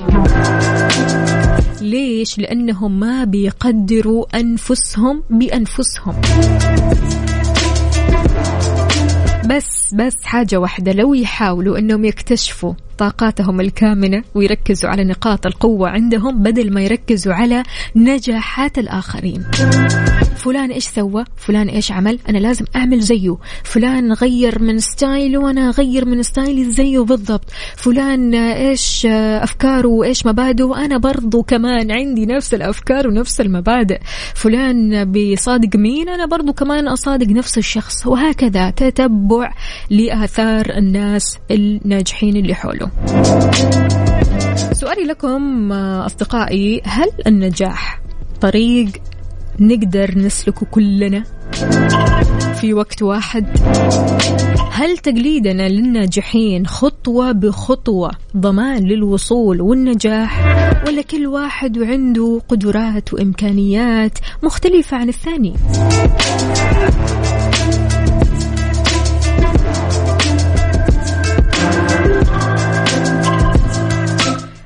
ليش؟ 1.81 2.39
لأنهم 2.39 2.99
ما 2.99 3.23
بيقدروا 3.23 4.39
أنفسهم 4.39 5.23
بأنفسهم 5.29 6.21
بس 9.93 10.15
حاجة 10.23 10.57
واحدة 10.57 10.91
لو 10.91 11.13
يحاولوا 11.13 11.77
أنهم 11.77 12.05
يكتشفوا 12.05 12.73
طاقاتهم 12.97 13.61
الكامنة 13.61 14.23
ويركزوا 14.35 14.89
على 14.89 15.03
نقاط 15.03 15.45
القوة 15.45 15.89
عندهم 15.89 16.43
بدل 16.43 16.73
ما 16.73 16.81
يركزوا 16.81 17.33
على 17.33 17.63
نجاحات 17.95 18.77
الآخرين. 18.77 19.43
فلان 20.35 20.71
إيش 20.71 20.87
سوى؟ 20.87 21.25
فلان 21.35 21.67
إيش 21.67 21.91
عمل؟ 21.91 22.19
أنا 22.29 22.37
لازم 22.37 22.65
أعمل 22.75 22.99
زيه. 22.99 23.37
فلان 23.63 24.13
غير 24.13 24.61
من 24.61 24.79
ستايله 24.79 25.39
وأنا 25.39 25.69
أغير 25.69 26.05
من 26.05 26.23
ستايلي 26.23 26.71
زيه 26.71 26.99
بالضبط. 26.99 27.49
فلان 27.75 28.35
إيش 28.35 29.05
أفكاره 29.05 29.87
وإيش 29.87 30.25
مبادئه؟ 30.25 30.63
وأنا 30.63 30.97
برضو 30.97 31.43
كمان 31.43 31.91
عندي 31.91 32.25
نفس 32.25 32.53
الأفكار 32.53 33.07
ونفس 33.07 33.41
المبادئ. 33.41 33.99
فلان 34.35 35.11
بيصادق 35.11 35.75
مين؟ 35.75 36.09
أنا 36.09 36.25
برضو 36.25 36.53
كمان 36.53 36.87
أصادق 36.87 37.27
نفس 37.27 37.57
الشخص. 37.57 38.07
وهكذا 38.07 38.69
تتبع 38.69 39.53
لآثار 39.89 40.69
الناس 40.77 41.37
الناجحين 41.51 42.35
اللي 42.35 42.55
حوله. 42.55 42.89
سؤالي 44.71 45.03
لكم 45.03 45.71
أصدقائي 45.73 46.81
هل 46.85 47.09
النجاح 47.27 48.01
طريق 48.41 48.87
نقدر 49.59 50.17
نسلكه 50.17 50.65
كلنا 50.71 51.23
في 52.61 52.73
وقت 52.73 53.01
واحد؟ 53.01 53.45
هل 54.71 54.97
تقليدنا 54.97 55.69
للناجحين 55.69 56.67
خطوة 56.67 57.31
بخطوة 57.31 58.11
ضمان 58.37 58.83
للوصول 58.83 59.61
والنجاح 59.61 60.45
ولا 60.87 61.01
كل 61.01 61.27
واحد 61.27 61.77
وعنده 61.77 62.41
قدرات 62.49 63.13
وإمكانيات 63.13 64.19
مختلفة 64.43 64.97
عن 64.97 65.09
الثاني؟ 65.09 65.53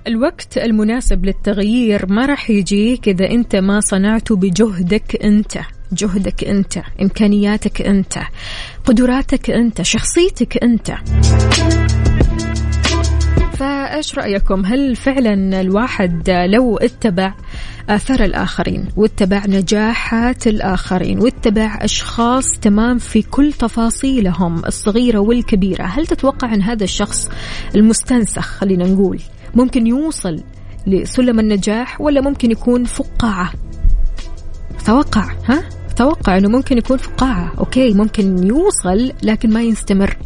الوقت 0.08 0.58
المناسب 0.58 1.26
للتغيير 1.26 2.06
ما 2.12 2.26
راح 2.26 2.50
يجيك 2.50 3.08
إذا 3.08 3.32
أنت 3.32 3.56
ما 3.56 3.80
صنعته 3.80 4.36
بجهدك 4.36 5.24
أنت. 5.24 5.58
جهدك 5.94 6.44
أنت 6.44 6.78
إمكانياتك 7.02 7.82
أنت 7.82 8.14
قدراتك 8.86 9.50
أنت 9.50 9.82
شخصيتك 9.82 10.64
أنت. 10.64 10.92
فإيش 13.54 14.16
رأيكم؟ 14.18 14.66
هل 14.66 14.96
فعلا 14.96 15.62
الواحد 15.62 16.30
لو 16.30 16.78
اتبع 16.78 17.34
آثار 17.90 18.24
الآخرين 18.24 18.88
واتبع 18.98 19.46
نجاحات 19.46 20.48
الآخرين 20.48 21.20
واتبع 21.20 21.80
أشخاص 21.82 22.46
تمام 22.62 22.98
في 22.98 23.22
كل 23.22 23.54
تفاصيلهم 23.54 24.66
الصغيرة 24.66 25.20
والكبيرة 25.20 25.84
هل 25.84 26.08
تتوقع 26.08 26.54
أن 26.54 26.62
هذا 26.62 26.84
الشخص 26.84 27.30
المستنسخ 27.76 28.46
خلينا 28.46 28.88
نقول 28.88 29.20
ممكن 29.56 29.88
يوصل 29.88 30.44
لسلم 30.88 31.40
النجاح 31.40 32.02
ولا 32.02 32.22
ممكن 32.22 32.52
يكون 32.52 32.84
فقاعة؟ 32.84 33.52
توقع 34.86 35.30
ها؟ 35.50 35.70
توقع 35.96 36.38
إنه 36.38 36.50
ممكن 36.50 36.78
يكون 36.78 36.98
فقاعة. 36.98 37.54
أوكي 37.58 37.94
ممكن 37.94 38.48
يوصل 38.48 39.14
لكن 39.24 39.50
ما 39.54 39.62
يستمر. 39.62 40.18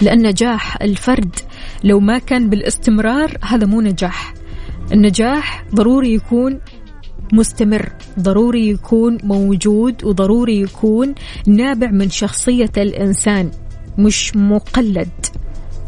لأن 0.00 0.26
نجاح 0.26 0.82
الفرد 0.82 1.36
لو 1.84 2.00
ما 2.00 2.18
كان 2.18 2.50
بالاستمرار 2.50 3.38
هذا 3.42 3.66
مو 3.66 3.80
نجاح. 3.80 4.34
النجاح 4.92 5.64
ضروري 5.74 6.14
يكون 6.14 6.60
مستمر 7.32 7.92
ضروري 8.20 8.68
يكون 8.68 9.18
موجود 9.22 10.04
وضروري 10.04 10.60
يكون 10.60 11.14
نابع 11.46 11.90
من 11.90 12.10
شخصية 12.10 12.72
الإنسان 12.76 13.50
مش 13.98 14.36
مقلد. 14.36 15.08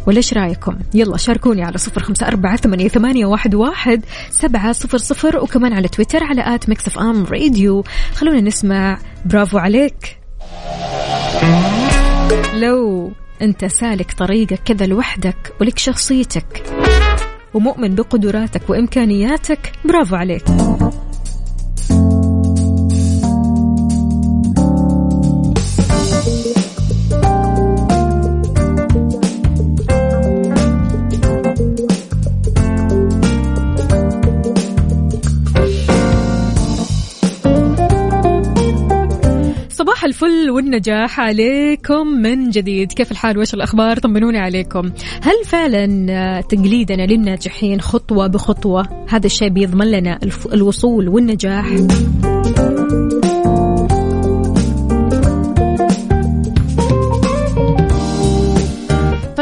ولا 0.09 0.16
إيش 0.16 0.35
رايكم؟ 0.35 0.79
يلا 0.94 1.16
شاركوني 1.16 1.62
على 1.62 1.79
صفر 1.79 2.03
خمسة 2.03 2.29
أربعة 2.29 2.57
ثمانية, 2.57 2.88
ثمانية 2.88 3.27
واحد, 3.27 3.55
واحد 3.55 4.05
سبعة 4.31 4.73
صفر 4.73 4.99
صفر 4.99 5.38
وكمان 5.38 5.73
على 5.73 5.88
تويتر 5.88 6.25
على 6.25 6.55
at 6.55 6.69
Mix 6.69 6.87
FM 6.87 7.25
Radio. 7.25 7.85
خلونا 8.14 8.40
نسمع 8.40 8.99
برافو 9.25 9.59
عليك. 9.59 10.18
لو 12.55 13.12
أنت 13.42 13.64
سالك 13.64 14.12
طريقك 14.12 14.61
كذا 14.64 14.87
لوحدك 14.87 15.53
ولك 15.61 15.79
شخصيتك 15.79 16.62
ومؤمن 17.55 17.94
بقدراتك 17.94 18.71
وإمكانياتك 18.71 19.73
برافو 19.85 20.16
عليك. 20.16 20.44
الفل 40.19 40.51
والنجاح 40.51 41.21
عليكم 41.21 42.07
من 42.07 42.51
جديد. 42.51 42.93
كيف 42.93 43.13
الحال؟ 43.13 43.39
وش 43.39 43.55
الأخبار؟ 43.55 43.99
طمنوني 43.99 44.39
عليكم. 44.39 44.91
هل 45.23 45.45
فعلا 45.45 46.41
تقليدنا 46.41 47.07
للناجحين 47.07 47.81
خطوة 47.81 48.27
بخطوة؟ 48.27 49.07
هذا 49.09 49.27
الشيء 49.27 49.49
بيضمن 49.49 49.91
لنا 49.91 50.19
الوصول 50.53 51.09
والنجاح؟ 51.09 51.67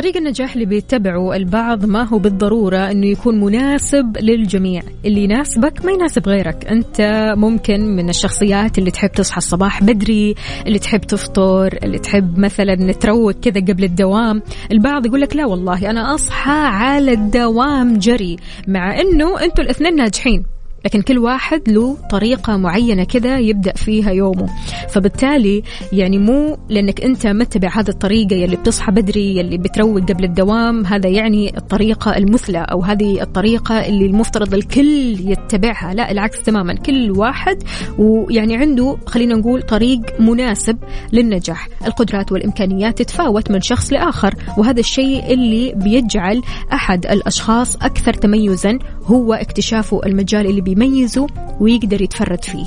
طريق 0.07 0.17
النجاح 0.17 0.53
اللي 0.53 0.67
بيتبعه 0.67 1.37
البعض 1.37 1.85
ما 1.85 2.03
هو 2.03 2.19
بالضرورة 2.19 2.91
أنه 2.91 3.07
يكون 3.07 3.41
مناسب 3.41 4.17
للجميع. 4.21 4.83
اللي 5.05 5.25
يناسبك 5.25 5.85
ما 5.85 5.93
يناسب 5.93 6.29
غيرك. 6.29 6.67
أنت 6.67 7.33
ممكن 7.37 7.81
من 7.97 8.09
الشخصيات 8.09 8.79
اللي 8.79 8.91
تحب 8.91 9.11
تصحى 9.11 9.39
الصباح 9.39 9.83
بدري 9.83 10.35
اللي 10.67 10.79
تحب 10.79 11.01
تفطر 11.01 11.79
اللي 11.83 11.99
تحب 11.99 12.39
مثلا 12.39 12.93
تروق 12.93 13.31
كذا 13.33 13.61
قبل 13.61 13.85
الدوام. 13.85 14.43
البعض 14.73 15.07
يقول 15.07 15.21
لك 15.21 15.37
لا 15.37 15.47
والله 15.47 15.91
أنا 15.91 16.15
أصحى 16.15 16.61
على 16.61 17.13
الدوام 17.13 17.99
جري 17.99 18.37
مع 18.69 19.01
أنه 19.01 19.41
أنتوا 19.45 19.65
الاثنين 19.65 19.97
ناجحين. 19.97 20.56
لكن 20.87 21.03
كل 21.03 21.19
واحد 21.19 21.69
له 21.69 21.97
طريقة 22.11 22.57
معينة 22.57 23.05
كذا 23.05 23.39
يبدأ 23.39 23.73
فيها 23.73 24.11
يومه. 24.11 24.47
فبالتالي 24.89 25.63
يعني 25.93 26.19
مو 26.19 26.59
لأنك 26.69 27.01
أنت 27.01 27.27
متبع 27.27 27.69
هذه 27.69 27.89
الطريقة 27.89 28.37
يلي 28.37 28.57
بتصحى 28.57 28.93
بدري 28.93 29.37
يلي 29.37 29.59
بتروق 29.59 30.01
قبل 30.01 30.25
الدوام 30.25 30.87
هذا 30.87 31.09
يعني 31.09 31.57
الطريقة 31.57 32.17
المثلى 32.17 32.59
أو 32.59 32.83
هذه 32.83 33.23
الطريقة 33.23 33.87
اللي 33.87 34.07
المفترض 34.07 34.55
الكل 34.55 35.17
يتبعها. 35.21 35.95
لا 35.95 36.11
العكس 36.11 36.43
تماما. 36.43 36.75
كل 36.75 37.11
واحد 37.11 37.63
ويعني 37.99 38.57
عنده 38.57 38.97
خلينا 39.07 39.35
نقول 39.35 39.63
طريق 39.63 40.01
مناسب 40.21 40.79
للنجاح. 41.13 41.69
القدرات 41.87 42.33
والإمكانيات 42.33 42.99
تتفاوت 42.99 43.51
من 43.51 43.61
شخص 43.61 43.93
لآخر 43.93 44.35
وهذا 44.59 44.81
الشيء 44.81 45.33
اللي 45.33 45.73
بيجعل 45.77 46.43
أحد 46.73 47.07
الأشخاص 47.07 47.77
أكثر 47.77 48.13
تميزا 48.13 48.79
هو 49.05 49.35
اكتشافه 49.35 50.01
المجال 50.07 50.47
اللي 50.47 50.61
بيميزه 50.77 51.27
ويقدر 51.61 52.03
يتفرد 52.03 52.45
فيه. 52.45 52.67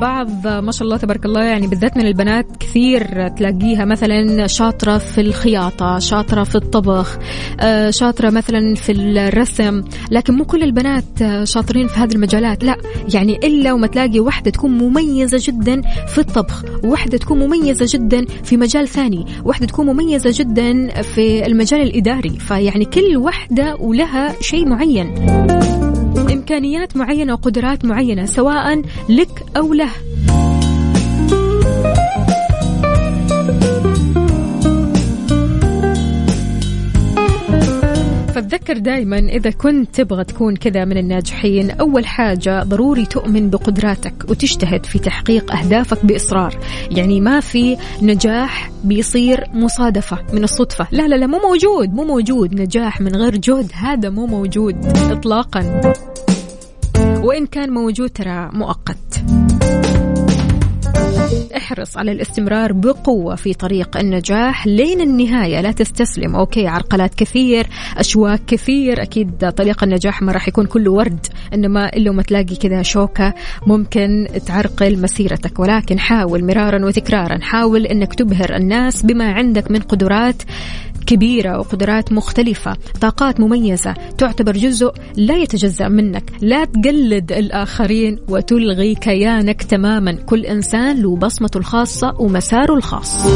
البعض 0.00 0.46
ما 0.46 0.72
شاء 0.72 0.82
الله 0.82 0.96
تبارك 0.96 1.24
الله 1.24 1.44
يعني 1.44 1.66
بالذات 1.66 1.96
من 1.96 2.06
البنات 2.06 2.46
كثير 2.60 3.28
تلاقيها 3.28 3.84
مثلا 3.84 4.46
شاطرة 4.46 4.98
في 4.98 5.20
الخياطة 5.20 5.98
شاطرة 5.98 6.44
في 6.44 6.54
الطبخ 6.54 7.18
آه، 7.60 7.90
شاطرة 7.90 8.30
مثلا 8.30 8.74
في 8.74 8.92
الرسم. 8.92 9.82
لكن 10.10 10.34
مو 10.34 10.44
كل 10.44 10.62
البنات 10.62 11.04
شاطرين 11.44 11.86
في 11.88 12.00
هذه 12.00 12.14
المجالات 12.14 12.64
لا. 12.64 12.76
يعني 13.14 13.36
إلا 13.36 13.72
وما 13.72 13.86
تلاقي 13.86 14.20
واحدة 14.20 14.50
تكون 14.50 14.70
مميزة 14.70 15.38
جدا 15.40 15.82
في 16.06 16.18
الطبخ 16.18 16.64
وواحدة 16.84 17.18
تكون 17.18 17.38
مميزة 17.38 17.86
جدا 17.88 18.24
في 18.44 18.56
مجال 18.56 18.88
ثاني 18.88 19.26
واحدة 19.44 19.66
تكون 19.66 19.86
مميزة 19.86 20.30
جدا 20.34 21.02
في 21.02 21.46
المجال 21.46 21.80
الإداري. 21.80 22.30
فيعني 22.30 22.84
كل 22.84 23.16
واحدة 23.16 23.76
ولها 23.80 24.34
شيء 24.40 24.68
معين. 24.68 25.14
إمكانيات 26.50 26.96
معينة 26.96 27.32
وقدرات 27.32 27.84
معينة 27.84 28.24
سواء 28.24 28.82
لك 29.08 29.44
أو 29.56 29.74
له. 29.74 29.90
فتذكر 38.34 38.78
دائما 38.78 39.18
إذا 39.18 39.50
كنت 39.50 39.94
تبغى 39.94 40.24
تكون 40.24 40.56
كذا 40.56 40.84
من 40.84 40.96
الناجحين 40.96 41.70
أول 41.70 42.06
حاجة 42.06 42.62
ضروري 42.62 43.06
تؤمن 43.06 43.50
بقدراتك 43.50 44.14
وتجتهد 44.28 44.86
في 44.86 44.98
تحقيق 44.98 45.52
أهدافك 45.52 46.06
بإصرار. 46.06 46.58
يعني 46.90 47.20
ما 47.20 47.40
في 47.40 47.76
نجاح 48.02 48.70
بيصير 48.84 49.44
مصادفة 49.54 50.18
من 50.32 50.44
الصدفة. 50.44 50.86
لا 50.92 51.08
لا 51.08 51.14
لا 51.14 51.26
مو 51.26 51.38
موجود 51.38 51.94
مو 51.94 52.04
موجود. 52.04 52.60
نجاح 52.60 53.00
من 53.00 53.16
غير 53.16 53.36
جهد 53.36 53.70
هذا 53.74 54.10
مو 54.10 54.26
موجود 54.26 54.86
إطلاقا. 55.10 55.80
وإن 57.22 57.46
كان 57.46 57.70
موجود 57.70 58.10
ترى 58.10 58.50
مؤقت. 58.52 59.24
احرص 61.56 61.96
على 61.96 62.12
الاستمرار 62.12 62.72
بقوة 62.72 63.34
في 63.34 63.54
طريق 63.54 63.96
النجاح. 63.96 64.66
لين 64.66 65.00
النهاية 65.00 65.60
لا 65.60 65.72
تستسلم. 65.72 66.36
أوكي 66.36 66.66
عرقلات 66.66 67.14
كثير 67.14 67.66
أشواك 67.96 68.40
كثير. 68.46 69.02
أكيد 69.02 69.50
طريق 69.50 69.84
النجاح 69.84 70.22
ما 70.22 70.32
راح 70.32 70.48
يكون 70.48 70.66
كله 70.66 70.92
ورد 70.92 71.26
إنما 71.54 71.88
إلا 71.88 72.12
ما 72.12 72.22
تلاقي 72.22 72.56
كذا 72.56 72.82
شوكة 72.82 73.34
ممكن 73.66 74.28
تعرقل 74.46 75.02
مسيرتك. 75.02 75.58
ولكن 75.58 75.98
حاول 75.98 76.44
مرارا 76.44 76.86
وتكرارا. 76.86 77.38
حاول 77.42 77.86
أنك 77.86 78.14
تبهر 78.14 78.56
الناس 78.56 79.02
بما 79.02 79.32
عندك 79.32 79.70
من 79.70 79.80
قدرات. 79.80 80.42
كبيرة 81.10 81.58
وقدرات 81.58 82.12
مختلفة 82.12 82.76
طاقات 83.00 83.40
مميزة 83.40 83.94
تعتبر 84.18 84.52
جزء 84.52 84.92
لا 85.16 85.36
يتجزأ 85.36 85.88
منك. 85.88 86.24
لا 86.40 86.64
تقلد 86.64 87.32
الآخرين 87.32 88.18
وتلغي 88.28 88.94
كيانك 88.94 89.62
تماما. 89.62 90.12
كل 90.12 90.46
إنسان 90.46 91.02
له 91.02 91.16
بصمته 91.16 91.58
الخاصة 91.58 92.14
ومساره 92.18 92.74
الخاص. 92.74 93.26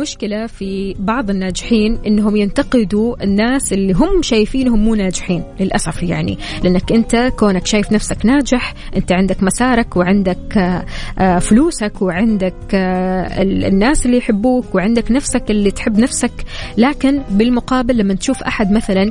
المشكلة 0.00 0.46
في 0.46 0.94
بعض 0.98 1.30
الناجحين 1.30 1.98
إنهم 2.06 2.36
ينتقدوا 2.36 3.24
الناس 3.24 3.72
اللي 3.72 3.92
هم 3.92 4.22
شايفينهم 4.22 4.84
مو 4.84 4.94
ناجحين 4.94 5.44
للأسف 5.60 6.02
يعني. 6.02 6.38
لأنك 6.64 6.92
أنت 6.92 7.32
كونك 7.36 7.66
شايف 7.66 7.92
نفسك 7.92 8.26
ناجح 8.26 8.74
أنت 8.96 9.12
عندك 9.12 9.42
مسارك 9.42 9.96
وعندك 9.96 10.58
آه، 10.58 10.84
آه، 11.18 11.38
فلوسك 11.38 12.02
وعندك 12.02 12.54
آه، 12.74 13.42
الناس 13.42 14.06
اللي 14.06 14.16
يحبوك 14.16 14.74
وعندك 14.74 15.10
نفسك 15.10 15.50
اللي 15.50 15.70
تحب 15.70 15.98
نفسك. 15.98 16.32
لكن 16.78 17.22
بالمقابل 17.30 17.96
لما 17.96 18.14
تشوف 18.14 18.42
أحد 18.42 18.72
مثلا 18.72 19.10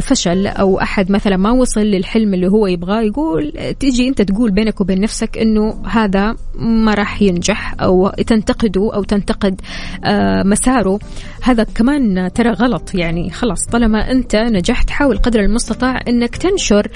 فشل 0.00 0.46
أو 0.46 0.80
أحد 0.80 1.10
مثلا 1.12 1.36
ما 1.36 1.50
وصل 1.50 1.80
للحلم 1.80 2.34
اللي 2.34 2.48
هو 2.48 2.66
يبغاه 2.66 3.02
يقول 3.02 3.52
تيجي 3.80 4.08
أنت 4.08 4.22
تقول 4.22 4.50
بينك 4.50 4.80
وبين 4.80 5.00
نفسك 5.00 5.38
إنه 5.38 5.82
هذا 5.86 6.36
ما 6.54 6.94
راح 6.94 7.22
ينجح 7.22 7.74
أو 7.80 8.08
تنتقده 8.08 8.94
أو 8.94 9.02
تنتقد 9.02 9.60
مساره 10.44 10.98
هذا 11.42 11.64
كمان 11.64 12.32
ترى 12.32 12.50
غلط. 12.50 12.94
يعني 12.94 13.30
خلاص 13.30 13.66
طالما 13.66 14.10
أنت 14.10 14.36
نجحت 14.36 14.90
حاول 14.90 15.18
قدر 15.18 15.40
المستطاع 15.40 16.00
أنك 16.08 16.36
تنشر 16.36 16.88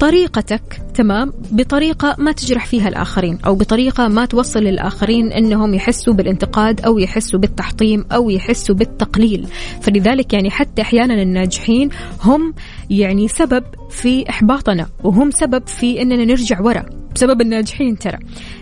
طريقتك 0.00 0.80
تمام 0.94 1.32
بطريقة 1.50 2.16
ما 2.18 2.32
تجرح 2.32 2.66
فيها 2.66 2.88
الآخرين 2.88 3.38
أو 3.46 3.54
بطريقة 3.54 4.08
ما 4.08 4.24
توصل 4.24 4.60
للآخرين 4.60 5.32
أنهم 5.32 5.74
يحسوا 5.74 6.14
بالانتقاد 6.14 6.80
أو 6.80 6.98
يحسوا 6.98 7.40
بالتحطيم 7.40 8.04
أو 8.12 8.30
يحسوا 8.30 8.74
بالتقليل. 8.74 9.46
فلذلك 9.80 10.32
يعني 10.32 10.50
حتى 10.50 10.82
أحيانا 10.82 11.22
الناجحين 11.22 11.88
هم 12.22 12.54
يعني 12.90 13.28
سبب 13.28 13.64
في 13.90 14.30
إحباطنا 14.30 14.86
وهم 15.04 15.30
سبب 15.30 15.66
في 15.66 16.02
أننا 16.02 16.24
نرجع 16.24 16.60
ورا 16.60 16.84
بسبب 17.14 17.40
الناجحين 17.40 17.98
ترى. 17.98 18.18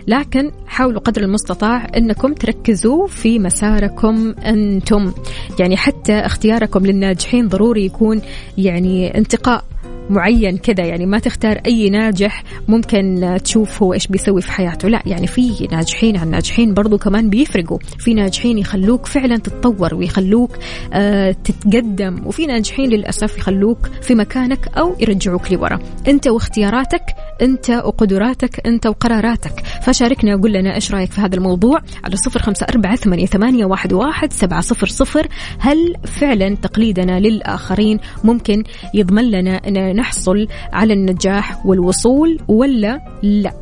لكن 0.07 0.51
حاولوا 0.67 1.01
قدر 1.01 1.21
المستطاع 1.21 1.87
أنكم 1.97 2.33
تركزوا 2.33 3.07
في 3.07 3.39
مساركم 3.39 4.35
أنتم. 4.45 5.13
يعني 5.59 5.77
حتى 5.77 6.13
اختياركم 6.13 6.85
للناجحين 6.85 7.47
ضروري 7.47 7.85
يكون 7.85 8.21
يعني 8.57 9.17
انتقاء. 9.17 9.63
معين 10.09 10.57
كذا 10.57 10.85
يعني 10.85 11.05
ما 11.05 11.19
تختار 11.19 11.61
أي 11.65 11.89
ناجح 11.89 12.43
ممكن 12.67 13.37
تشوف 13.43 13.83
هو 13.83 13.93
إيش 13.93 14.07
بيسوي 14.07 14.41
في 14.41 14.51
حياته. 14.51 14.89
لا 14.89 15.03
يعني 15.05 15.27
في 15.27 15.67
ناجحين 15.71 16.17
عن 16.17 16.29
ناجحين 16.29 16.73
برضو 16.73 16.97
كمان 16.97 17.29
بيفرقوا. 17.29 17.77
في 17.99 18.13
ناجحين 18.13 18.57
يخلوك 18.57 19.05
فعلا 19.05 19.37
تتطور 19.37 19.95
ويخلوك 19.95 20.57
آه 20.93 21.35
تتقدم 21.43 22.21
وفي 22.25 22.45
ناجحين 22.45 22.89
للأسف 22.89 23.37
يخلوك 23.37 23.89
في 24.01 24.15
مكانك 24.15 24.67
أو 24.77 24.95
يرجعوك 24.99 25.51
لورا. 25.51 25.79
أنت 26.07 26.27
واختياراتك 26.27 27.03
أنت 27.41 27.69
وقدراتك 27.69 28.67
أنت 28.67 28.87
وقراراتك. 28.87 29.63
فشاركنا 29.81 30.35
وقول 30.35 30.53
لنا 30.53 30.75
إيش 30.75 30.91
رأيك 30.91 31.11
في 31.11 31.21
هذا 31.21 31.35
الموضوع 31.35 31.79
على 32.03 32.15
صفر 32.15 32.41
خمسة 32.41 32.65
أربعة 32.69 32.95
ثمانية, 32.95 33.65
واحد 33.65 34.33
سبعة 34.33 34.61
صفر 34.61 34.87
صفر. 34.87 35.27
هل 35.59 35.93
فعلا 36.05 36.55
تقليدنا 36.55 37.19
للآخرين 37.19 37.99
ممكن 38.23 38.63
يضمن 38.93 39.31
لنا 39.31 39.61
أن 39.67 39.92
نحصل 39.93 40.47
على 40.73 40.93
النجاح 40.93 41.65
والوصول 41.65 42.39
ولا 42.47 42.99
لا. 43.23 43.53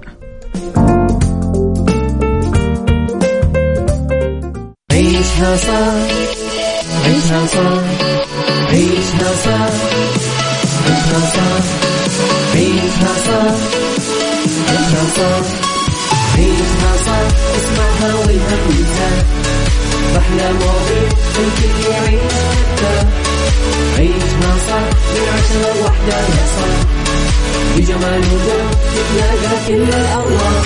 عيشها 4.91 5.55
صح 5.57 5.93
عيشها 7.05 7.45
صح 7.47 7.81
عيشها 8.69 9.31
صح 9.45 9.69
عيشها 10.85 11.21
صح 11.35 11.63
عيشها 12.55 13.13
صح 13.27 13.55
عيشها 14.69 15.03
صح 15.17 15.45
عيشها 16.37 16.93
صح. 17.05 17.27
اسمعها 17.57 18.15
والهم 18.15 18.69
ينزاح 18.69 19.23
أحلى 20.17 20.53
مواضيع 20.53 21.09
الكل 21.39 21.91
يعيشها 21.91 23.09
عيشها 23.97 24.51
صح 24.67 24.85
من 25.13 25.23
عشرة 25.33 25.73
لوحدة 25.79 26.17
صاح 26.55 26.79
بجمال 27.77 28.19
وذوق 28.19 28.71
تتلاقى 28.93 29.55
كل 29.67 29.83
الأرواح. 29.83 30.63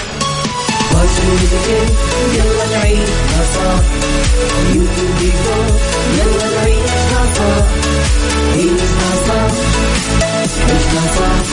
فاشل 0.91 1.27
وذكر 1.31 1.85
يلا 2.35 2.77
نعيشها 2.77 3.41
صح 3.55 3.83
beauty 4.67 5.01
وديكور 5.09 5.65
يلا 6.17 6.47
نعيشها 6.55 7.21
صح 7.35 7.65
عيشها 8.55 9.11
صح 9.27 9.51
عيشها 10.69 11.03
صح 11.17 11.45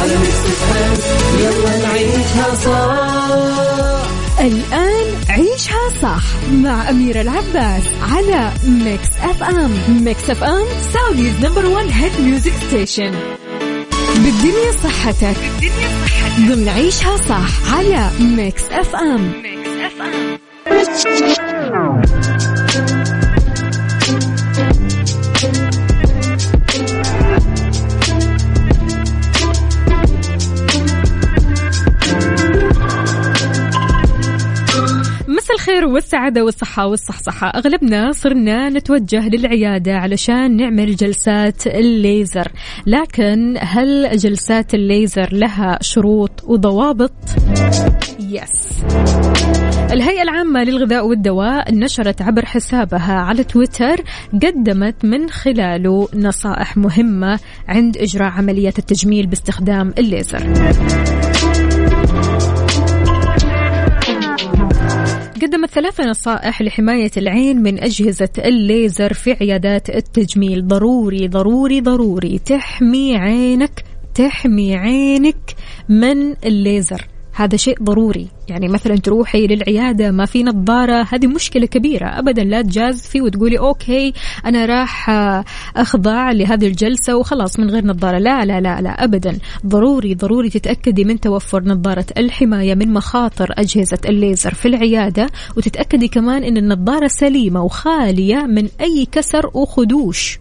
على 0.00 0.14
Mix 0.16 0.40
يلا 1.38 1.76
نعيشها 1.86 2.54
صح 2.64 4.10
الآن 4.40 5.06
عيشها 5.28 5.88
صح 6.02 6.22
مع 6.52 6.90
أميرة 6.90 7.20
العباس 7.20 7.82
على 8.02 8.52
Mix 8.64 9.08
FM 9.22 9.70
Mix 9.88 10.30
FM 10.30 10.66
Saudi's 10.92 11.44
number 11.44 11.66
one 11.66 11.88
hit 11.88 12.20
music 12.20 12.52
station 12.68 13.14
بالدنيا 14.14 14.72
صحتك. 14.84 15.36
بالدنيا 15.60 16.04
صحتك. 16.04 16.48
ضمن 16.48 16.68
عيشها 16.68 17.16
صح 17.16 17.74
على 17.74 18.10
Mix 18.20 18.62
FM 18.70 19.32
Mix 19.42 19.68
F 19.68 20.02
أم 20.02 21.49
والسعادة 35.90 36.44
والصحة 36.44 36.86
والصحصحة. 36.86 37.46
أغلبنا 37.46 38.12
صرنا 38.12 38.68
نتوجه 38.68 39.28
للعيادة 39.28 39.92
علشان 39.96 40.56
نعمل 40.56 40.96
جلسات 40.96 41.66
الليزر. 41.66 42.48
لكن 42.86 43.56
هل 43.60 44.16
جلسات 44.16 44.74
الليزر 44.74 45.28
لها 45.32 45.78
شروط 45.80 46.44
وضوابط؟ 46.44 47.12
يس 48.20 48.70
الهيئة 49.92 50.22
العامة 50.22 50.64
للغذاء 50.64 51.06
والدواء 51.06 51.74
نشرت 51.74 52.22
عبر 52.22 52.46
حسابها 52.46 53.14
على 53.14 53.44
تويتر 53.44 53.96
قدمت 54.32 55.04
من 55.04 55.30
خلاله 55.30 56.08
نصائح 56.14 56.76
مهمة 56.76 57.38
عند 57.68 57.96
إجراء 57.96 58.30
عمليات 58.30 58.78
التجميل 58.78 59.26
باستخدام 59.26 59.94
الليزر. 59.98 60.42
قدمت 65.42 65.70
ثلاث 65.70 66.00
نصائح 66.00 66.62
لحماية 66.62 67.10
العين 67.16 67.62
من 67.62 67.82
أجهزة 67.82 68.28
الليزر 68.38 69.12
في 69.12 69.32
عيادات 69.32 69.90
التجميل. 69.90 70.68
ضروري 70.68 71.28
ضروري 71.28 71.80
ضروري. 71.80 72.38
تحمي 72.38 73.16
عينك 73.16 73.84
تحمي 74.14 74.76
عينك 74.76 75.56
من 75.88 76.36
الليزر. 76.44 77.06
هذا 77.40 77.56
شيء 77.56 77.82
ضروري. 77.82 78.28
يعني 78.48 78.68
مثلا 78.68 78.96
تروحي 78.96 79.46
للعيادة 79.46 80.10
ما 80.10 80.24
في 80.24 80.42
نظارة 80.42 81.06
هذه 81.10 81.26
مشكلة 81.26 81.66
كبيرة. 81.66 82.06
أبدا 82.06 82.44
لا 82.44 82.62
تجازفي 82.62 83.20
وتقولي 83.20 83.58
أوكي 83.58 84.12
أنا 84.46 84.66
راح 84.66 85.10
أخضع 85.76 86.32
لهذه 86.32 86.66
الجلسة 86.66 87.16
وخلاص 87.16 87.58
من 87.60 87.70
غير 87.70 87.86
نظارة. 87.86 88.18
لا 88.18 88.44
لا 88.44 88.60
لا 88.60 88.80
لا 88.80 89.04
أبدا. 89.04 89.38
ضروري 89.66 90.14
ضروري 90.14 90.50
تتأكدي 90.50 91.04
من 91.04 91.20
توفر 91.20 91.64
نظارة 91.64 92.06
الحماية 92.18 92.74
من 92.74 92.92
مخاطر 92.92 93.54
أجهزة 93.58 93.98
الليزر 94.08 94.54
في 94.54 94.68
العيادة 94.68 95.26
وتتأكدي 95.56 96.08
كمان 96.08 96.44
أن 96.44 96.56
النظارة 96.56 97.08
سليمة 97.08 97.62
وخالية 97.62 98.36
من 98.36 98.68
أي 98.80 99.08
كسر 99.12 99.50
وخدوش. 99.54 100.38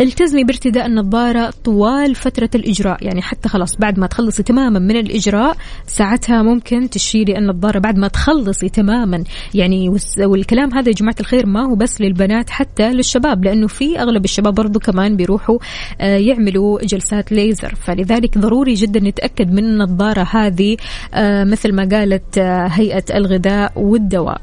التزمي 0.00 0.44
بارتداء 0.44 0.86
النظارة 0.86 1.50
طوال 1.64 2.14
فترة 2.14 2.50
الإجراء 2.54 3.04
يعني 3.04 3.22
حتى 3.22 3.48
خلاص 3.48 3.76
بعد 3.76 3.98
ما 3.98 4.06
تخلصي 4.06 4.42
تماما 4.42 4.78
من 4.78 4.96
الإجراء 4.96 5.56
ساعتها 5.86 6.42
ممكن 6.42 6.90
تشيلي 6.90 7.38
النظارة 7.38 7.78
بعد 7.78 7.98
ما 7.98 8.08
تخلصي 8.08 8.68
تماما. 8.68 9.24
يعني 9.54 9.96
والكلام 10.18 10.74
هذا 10.74 10.88
يا 10.88 10.94
جماعة 10.94 11.16
الخير 11.20 11.46
ما 11.46 11.66
هو 11.66 11.74
بس 11.74 12.00
للبنات 12.00 12.50
حتى 12.50 12.92
للشباب 12.92 13.44
لأنه 13.44 13.66
في 13.66 13.98
أغلب 14.00 14.24
الشباب 14.24 14.54
برضو 14.54 14.78
كمان 14.78 15.16
بيروحوا 15.16 15.58
آه، 16.00 16.16
يعملوا 16.16 16.84
جلسات 16.84 17.32
ليزر. 17.32 17.74
فلذلك 17.74 18.38
ضروري 18.38 18.74
جدا 18.74 19.00
نتأكد 19.00 19.52
من 19.52 19.64
النظارة 19.64 20.28
هذه 20.30 20.76
آه، 21.14 21.44
مثل 21.44 21.72
ما 21.72 21.88
قالت 21.92 22.38
آه، 22.38 22.66
هيئة 22.66 23.04
الغذاء 23.16 23.72
والدواء. 23.76 24.40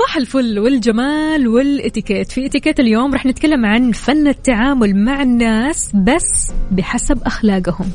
صباح 0.00 0.16
الفل 0.16 0.58
والجمال 0.58 1.48
والإتيكيت. 1.48 2.32
في 2.32 2.46
إتيكيت 2.46 2.80
اليوم 2.80 3.14
رح 3.14 3.26
نتكلم 3.26 3.66
عن 3.66 3.92
فن 3.92 4.28
التعامل 4.28 5.04
مع 5.04 5.22
الناس 5.22 5.92
بس 5.94 6.52
بحسب 6.70 7.18
أخلاقهم. 7.26 7.86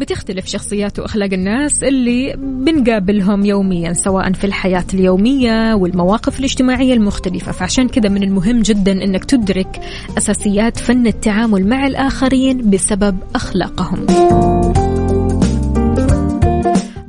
بتختلف 0.00 0.46
شخصيات 0.46 0.98
وأخلاق 0.98 1.32
الناس 1.32 1.82
اللي 1.82 2.36
بنقابلهم 2.38 3.44
يوميا 3.44 3.92
سواء 3.92 4.32
في 4.32 4.44
الحياة 4.44 4.84
اليومية 4.94 5.74
والمواقف 5.74 6.38
الاجتماعية 6.38 6.94
المختلفة. 6.94 7.52
فعشان 7.52 7.88
كذا 7.88 8.08
من 8.08 8.22
المهم 8.22 8.62
جدا 8.62 8.92
إنك 8.92 9.24
تدرك 9.24 9.80
أساسيات 10.18 10.78
فن 10.78 11.06
التعامل 11.06 11.68
مع 11.68 11.86
الآخرين 11.86 12.70
بسبب 12.70 13.18
أخلاقهم. 13.34 14.06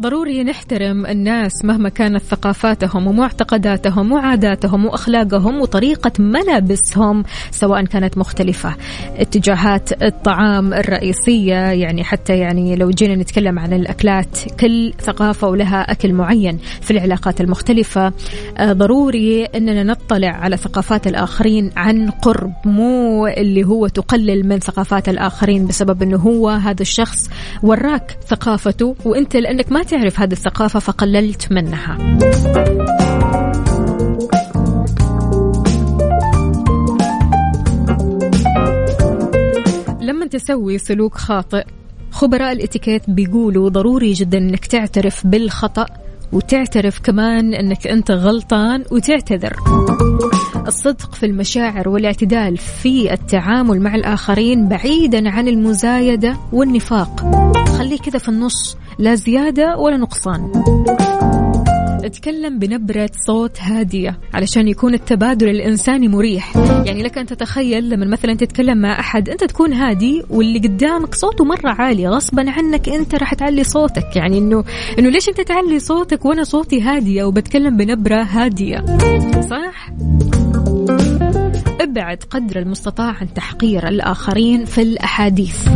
ضروري 0.07 0.43
نحترم 0.43 1.05
الناس 1.05 1.65
مهما 1.65 1.89
كانت 1.89 2.23
ثقافاتهم 2.23 3.07
ومعتقداتهم 3.07 4.11
وعاداتهم 4.11 4.85
وأخلاقهم 4.85 5.61
وطريقة 5.61 6.11
ملابسهم 6.19 7.23
سواء 7.51 7.85
كانت 7.85 8.17
مختلفة. 8.17 8.75
اتجاهات 9.17 10.03
الطعام 10.03 10.73
الرئيسية 10.73 11.55
يعني 11.55 12.03
حتى 12.03 12.37
يعني 12.37 12.75
لو 12.75 12.89
جينا 12.89 13.15
نتكلم 13.15 13.59
عن 13.59 13.73
الأكلات 13.73 14.37
كل 14.59 14.93
ثقافة 14.99 15.47
ولها 15.47 15.91
أكل 15.91 16.13
معين 16.13 16.57
في 16.81 16.91
العلاقات 16.91 17.41
المختلفة. 17.41 18.13
آه، 18.57 18.73
ضروري 18.73 19.45
إننا 19.45 19.83
نطلع 19.83 20.31
على 20.31 20.57
ثقافات 20.57 21.07
الآخرين 21.07 21.71
عن 21.77 22.09
قرب 22.09 22.53
مو 22.65 23.27
اللي 23.27 23.63
هو 23.63 23.87
تقلل 23.87 24.47
من 24.47 24.59
ثقافات 24.59 25.09
الآخرين 25.09 25.67
بسبب 25.67 26.03
إنه 26.03 26.17
هو 26.17 26.49
هذا 26.49 26.81
الشخص 26.81 27.29
وراك 27.63 28.17
ثقافته 28.27 28.95
وأنت 29.05 29.35
لأنك 29.35 29.71
ما 29.71 29.83
تعرف 29.83 29.96
هذه 29.97 30.31
الثقافة 30.31 30.79
فقللت 30.79 31.51
منها. 31.51 31.97
لما 40.01 40.27
تسوي 40.27 40.77
سلوك 40.77 41.15
خاطئ 41.15 41.63
خبراء 42.11 42.51
الإتيكيت 42.51 43.09
بيقولوا 43.09 43.69
ضروري 43.69 44.13
جدا 44.13 44.37
إنك 44.37 44.65
تعترف 44.65 45.27
بالخطأ 45.27 45.85
وتعترف 46.31 46.99
كمان 46.99 47.53
إنك 47.53 47.87
أنت 47.87 48.11
غلطان 48.11 48.83
وتعتذر. 48.91 49.53
الصدق 50.67 51.15
في 51.15 51.25
المشاعر 51.25 51.89
والاعتدال 51.89 52.57
في 52.57 53.13
التعامل 53.13 53.81
مع 53.81 53.95
الآخرين 53.95 54.67
بعيدا 54.67 55.29
عن 55.29 55.47
المزايدة 55.47 56.37
والنفاق. 56.53 57.21
خليه 57.77 57.97
كذا 57.97 58.19
في 58.19 58.29
النص 58.29 58.77
لا 58.99 59.15
زيادة 59.15 59.77
ولا 59.77 59.97
نقصان. 59.97 60.51
اتكلم 62.03 62.59
بنبرة 62.59 63.09
صوت 63.27 63.61
هادية 63.61 64.19
علشان 64.33 64.67
يكون 64.67 64.93
التبادل 64.93 65.49
الإنساني 65.49 66.07
مريح. 66.07 66.57
يعني 66.57 67.03
لك 67.03 67.17
أن 67.17 67.25
تتخيل 67.25 67.89
لما 67.89 68.05
مثلا 68.05 68.33
تتكلم 68.33 68.77
مع 68.77 68.99
أحد 68.99 69.29
أنت 69.29 69.43
تكون 69.43 69.73
هادي 69.73 70.23
واللي 70.29 70.59
قدامك 70.59 71.15
صوته 71.15 71.45
مرة 71.45 71.69
عالي 71.69 72.07
غصبا 72.07 72.51
عنك 72.51 72.89
أنت 72.89 73.15
راح 73.15 73.33
تعلي 73.33 73.63
صوتك. 73.63 74.15
يعني 74.15 74.37
إنه 74.37 74.63
إنه 74.99 75.09
ليش 75.09 75.29
أنت 75.29 75.41
تعلي 75.41 75.79
صوتك 75.79 76.25
وأنا 76.25 76.43
صوتي 76.43 76.81
هادية 76.81 77.23
وبتكلم 77.23 77.77
بنبرة 77.77 78.21
هادية؟ 78.21 78.85
صح؟ 79.41 79.91
ابعد 81.81 82.23
قدر 82.29 82.59
المستطاع 82.59 83.15
عن 83.21 83.33
تحقير 83.33 83.87
الآخرين 83.87 84.65
في 84.65 84.81
الأحاديث. 84.81 85.67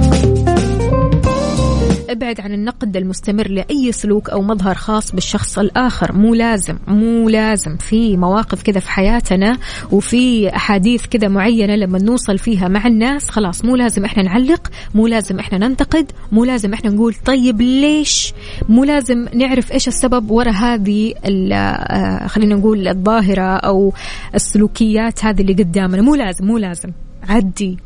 أبعد 2.11 2.41
عن 2.41 2.53
النقد 2.53 2.97
المستمر 2.97 3.47
لأي 3.47 3.91
سلوك 3.91 4.29
أو 4.29 4.41
مظهر 4.41 4.75
خاص 4.75 5.11
بالشخص 5.11 5.59
الآخر. 5.59 6.13
مو 6.13 6.35
لازم 6.35 6.77
مو 6.87 7.29
لازم. 7.29 7.77
في 7.77 8.17
مواقف 8.17 8.63
كذا 8.63 8.79
في 8.79 8.89
حياتنا 8.89 9.57
وفي 9.91 10.55
أحاديث 10.55 11.05
كذا 11.05 11.27
معينة 11.27 11.75
لما 11.75 11.99
نوصل 11.99 12.37
فيها 12.37 12.67
مع 12.67 12.87
الناس 12.87 13.29
خلاص 13.29 13.65
مو 13.65 13.75
لازم 13.75 14.05
إحنا 14.05 14.23
نعلق 14.23 14.67
مو 14.95 15.07
لازم 15.07 15.39
إحنا 15.39 15.57
ننتقد 15.57 16.11
مو 16.31 16.43
لازم 16.45 16.73
إحنا 16.73 16.89
نقول 16.89 17.15
طيب 17.25 17.61
ليش؟ 17.61 18.33
مو 18.69 18.83
لازم 18.83 19.27
نعرف 19.33 19.71
إيش 19.71 19.87
السبب 19.87 20.31
وراء 20.31 20.53
هذه 20.53 21.13
آه، 21.25 22.27
خلينا 22.27 22.55
نقول 22.55 22.87
الظاهرة 22.87 23.55
أو 23.57 23.93
السلوكيات 24.35 25.25
هذه 25.25 25.41
اللي 25.41 25.53
قدامنا. 25.53 26.01
مو 26.01 26.15
لازم 26.15 26.45
مو 26.45 26.57
لازم. 26.57 26.91
عدي 27.29 27.77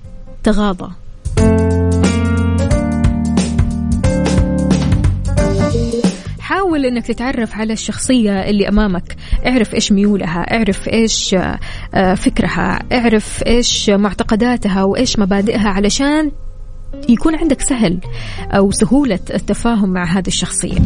تغاضى. 0.43 1.04
حاول 6.65 6.85
إنك 6.85 7.07
تتعرف 7.07 7.55
على 7.55 7.73
الشخصية 7.73 8.49
اللي 8.49 8.69
أمامك. 8.69 9.15
اعرف 9.45 9.73
إيش 9.73 9.91
ميولها 9.91 10.39
اعرف 10.39 10.87
إيش 10.87 11.35
آه، 11.93 12.13
فكرها 12.13 12.79
اعرف 12.91 13.43
إيش 13.47 13.89
معتقداتها 13.89 14.83
وإيش 14.83 15.19
مبادئها 15.19 15.69
علشان 15.69 16.31
يكون 17.09 17.35
عندك 17.35 17.61
سهل 17.61 17.99
أو 18.51 18.71
سهولة 18.71 19.19
التفاهم 19.33 19.89
مع 19.89 20.03
هذه 20.03 20.27
الشخصية. 20.27 20.79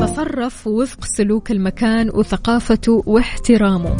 تصرف 0.00 0.66
وفق 0.66 1.04
سلوك 1.04 1.50
المكان 1.50 2.10
وثقافته 2.14 3.02
واحترامه. 3.06 3.96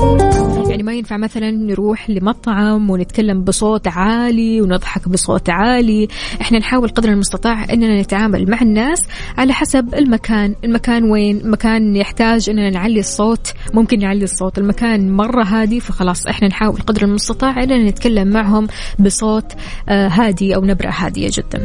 يعني 0.70 0.82
ما 0.82 0.94
ينفع 0.94 1.16
مثلا 1.16 1.50
نروح 1.50 2.10
لمطعم 2.10 2.90
ونتكلم 2.90 3.44
بصوت 3.44 3.88
عالي 3.88 4.60
ونضحك 4.60 5.08
بصوت 5.08 5.50
عالي. 5.50 6.08
إحنا 6.40 6.58
نحاول 6.58 6.88
قدر 6.88 7.08
المستطاع 7.08 7.64
إننا 7.72 8.00
نتعامل 8.00 8.50
مع 8.50 8.60
الناس 8.62 9.08
على 9.38 9.52
حسب 9.52 9.94
المكان. 9.94 10.54
المكان 10.64 11.10
وين؟ 11.10 11.50
مكان 11.50 11.96
يحتاج 11.96 12.50
إننا 12.50 12.70
نعلي 12.70 13.00
الصوت. 13.00 13.52
ممكن 13.74 13.98
نعلي 13.98 14.24
الصوت 14.24 14.58
المكان 14.58 15.12
مرة 15.12 15.44
هادي 15.44 15.80
فخلاص 15.80 16.26
إحنا 16.26 16.48
نحاول 16.48 16.80
قدر 16.80 17.02
المستطاع 17.02 17.62
إننا 17.62 17.90
نتكلم 17.90 18.28
معهم 18.28 18.66
بصوت 18.98 19.52
آه، 19.88 20.08
هادي 20.08 20.54
أو 20.54 20.61
نبرة 20.64 20.90
هادية 20.90 21.30
جدا. 21.32 21.62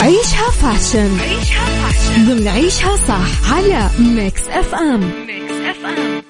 عيشها 0.00 0.50
fashion. 0.50 1.18
عيشها 1.20 1.66
fashion. 1.66 2.26
ضمن 2.26 2.48
عيشها 2.48 2.96
صح 2.96 3.52
على 3.52 3.90
Mix 3.98 4.48
FM. 4.48 5.00
Mix 5.26 5.52
FM. 5.52 6.22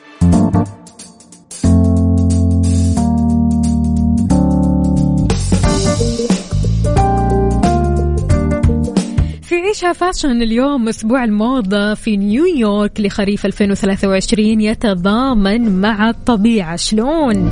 عيشها 9.72 9.92
fashion 9.92 10.42
اليوم 10.42 10.88
أسبوع 10.88 11.24
الموضة 11.24 11.94
في 11.94 12.16
نيويورك 12.16 13.00
لخريف 13.00 13.46
2023 13.46 14.60
يتضامن 14.60 15.80
مع 15.80 16.10
الطبيعة 16.10 16.76
شلون؟ 16.76 17.50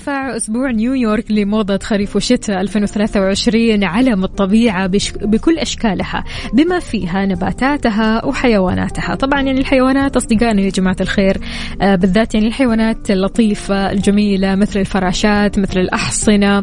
رفع 0.00 0.36
أسبوع 0.36 0.70
نيويورك 0.70 1.30
لموضة 1.30 1.78
خريف 1.82 2.16
وشتاء 2.16 2.60
2023 2.60 3.84
علم 3.84 4.24
الطبيعة 4.24 4.86
بكل 5.22 5.58
أشكالها 5.58 6.24
بما 6.52 6.78
فيها 6.78 7.26
نباتاتها 7.26 8.24
وحيواناتها. 8.26 9.14
طبعا 9.14 9.42
يعني 9.42 9.60
الحيوانات 9.60 10.16
أصدقائنا 10.16 10.62
يا 10.62 10.70
جماعة 10.70 10.96
الخير 11.00 11.38
آه، 11.82 11.94
بالذات 11.94 12.34
يعني 12.34 12.46
الحيوانات 12.46 13.10
اللطيفة 13.10 13.92
الجميلة 13.92 14.54
مثل 14.54 14.80
الفراشات 14.80 15.58
مثل 15.58 15.80
الأحصنة. 15.80 16.58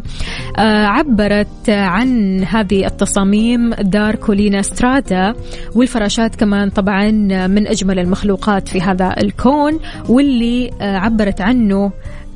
آه، 0.58 0.86
عبرت 0.86 1.70
عن 1.70 2.44
هذه 2.44 2.86
التصاميم 2.86 3.74
دار 3.74 4.16
كولينا 4.16 4.62
سترادا 4.62 5.34
والفراشات 5.76 6.36
كمان 6.36 6.70
طبعا 6.70 7.12
من 7.48 7.68
أجمل 7.68 8.00
المخلوقات 8.00 8.68
في 8.68 8.82
هذا 8.82 9.16
الكون 9.24 9.80
واللي 10.10 10.70
آه، 10.82 10.98
عبرت 10.98 11.42
عنه 11.42 11.92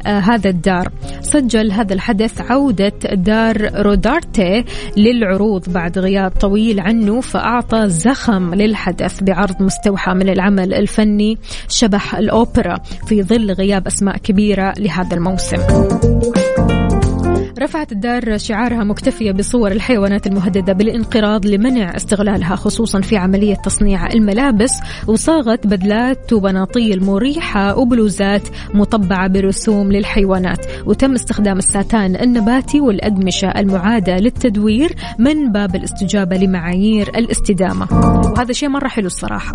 هذا 0.05 0.49
الدار. 0.49 0.91
سجل 1.21 1.71
هذا 1.71 1.93
الحدث 1.93 2.51
عودة 2.51 2.99
دار 3.13 3.81
رودارتي 3.81 4.65
للعروض 4.97 5.69
بعد 5.69 5.99
غياب 5.99 6.31
طويل 6.31 6.79
عنه 6.79 7.21
فأعطى 7.21 7.89
زخم 7.89 8.53
للحدث 8.53 9.23
بعرض 9.23 9.61
مستوحى 9.61 10.13
من 10.13 10.29
العمل 10.29 10.73
الفني 10.73 11.37
شبح 11.69 12.15
الأوبرا 12.15 12.77
في 13.07 13.23
ظل 13.23 13.51
غياب 13.51 13.87
أسماء 13.87 14.17
كبيرة 14.17 14.73
لهذا 14.77 15.15
الموسم. 15.15 15.57
رفعت 17.61 17.91
الدار 17.91 18.37
شعارها 18.37 18.83
مكتفية 18.83 19.31
بصور 19.31 19.71
الحيوانات 19.71 20.27
المهددة 20.27 20.73
بالانقراض 20.73 21.45
لمنع 21.45 21.95
استغلالها 21.95 22.55
خصوصا 22.55 23.01
في 23.01 23.17
عملية 23.17 23.55
تصنيع 23.55 24.07
الملابس. 24.07 24.71
وصاغت 25.07 25.67
بدلات 25.67 26.33
وبناطيل 26.33 27.03
مريحة 27.03 27.77
وبلوزات 27.77 28.47
مطبعة 28.73 29.27
برسوم 29.27 29.91
للحيوانات. 29.91 30.65
وتم 30.85 31.13
استخدام 31.13 31.57
الساتان 31.57 32.15
النباتي 32.15 32.79
والأقمشة 32.81 33.47
المعادة 33.47 34.15
للتدوير 34.15 34.95
من 35.19 35.51
باب 35.51 35.75
الاستجابة 35.75 36.37
لمعايير 36.37 37.09
الاستدامة. 37.09 37.87
وهذا 38.35 38.53
شيء 38.53 38.69
مرة 38.69 38.87
حلو 38.87 39.07
الصراحة. 39.07 39.53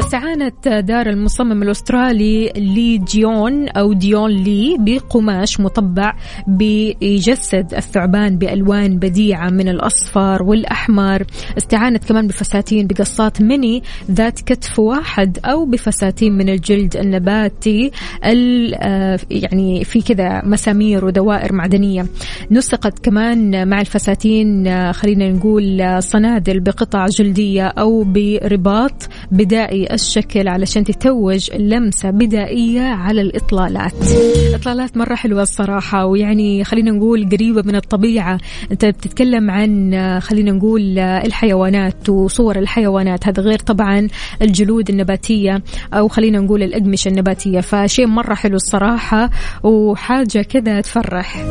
استعانت 0.00 0.68
دار 0.68 1.06
المصمم 1.06 1.62
الأسترالي 1.62 2.52
لي 2.56 2.98
جيون 2.98 3.68
أو 3.68 3.92
ديون 3.92 4.30
لي 4.30 4.76
بقماش 4.80 5.60
مطبع 5.60 6.14
بيجسد 6.46 7.74
الثعبان 7.74 8.38
بألوان 8.38 8.98
بديعة 8.98 9.50
من 9.50 9.68
الأصفر 9.68 10.42
والأحمر 10.42 11.24
استعانت 11.58 12.04
كمان 12.04 12.26
بفساتين 12.26 12.86
بقصات 12.86 13.42
ميني 13.42 13.82
ذات 14.10 14.40
كتف 14.40 14.78
واحد 14.78 15.38
أو 15.44 15.64
بفساتين 15.64 16.32
من 16.32 16.48
الجلد 16.48 16.96
النباتي 16.96 17.90
آه، 18.24 19.18
يعني 19.30 19.84
في 19.84 20.02
كذا 20.02 20.42
مسامير 20.44 21.04
ودوائر 21.04 21.52
معدنية. 21.52 22.06
نسقت 22.50 22.98
كمان 22.98 23.68
مع 23.68 23.80
الفساتين 23.80 24.66
آه، 24.66 24.92
خلينا 24.92 25.32
نقول 25.32 25.80
آه، 25.80 26.00
صنادل 26.00 26.60
بقطع 26.60 27.06
جلدية 27.06 27.66
أو 27.66 28.04
برباط 28.04 29.08
بدائي 29.32 29.89
الشكل 29.94 30.48
علشان 30.48 30.84
تتوج 30.84 31.50
لمسة 31.56 32.10
بدائية 32.10 32.80
على 32.80 33.20
الإطلالات. 33.20 33.92
إطلالات 34.54 34.96
مرة 34.96 35.14
حلوة 35.14 35.42
الصراحة 35.42 36.06
ويعني 36.06 36.64
خلينا 36.64 36.90
نقول 36.90 37.28
قريبة 37.28 37.62
من 37.62 37.76
الطبيعة. 37.76 38.38
أنت 38.72 38.84
بتتكلم 38.84 39.50
عن 39.50 39.94
خلينا 40.20 40.52
نقول 40.52 40.98
الحيوانات 40.98 42.08
وصور 42.08 42.58
الحيوانات. 42.58 43.26
هذا 43.26 43.42
غير 43.42 43.58
طبعا 43.58 44.08
الجلود 44.42 44.90
النباتية 44.90 45.62
أو 45.94 46.08
خلينا 46.08 46.40
نقول 46.40 46.62
الأقمشة 46.62 47.08
النباتية. 47.08 47.60
فشيء 47.60 48.06
مرة 48.06 48.34
حلو 48.34 48.56
الصراحة 48.56 49.30
وحاجة 49.62 50.42
كذا 50.42 50.80
تفرح. 50.80 51.44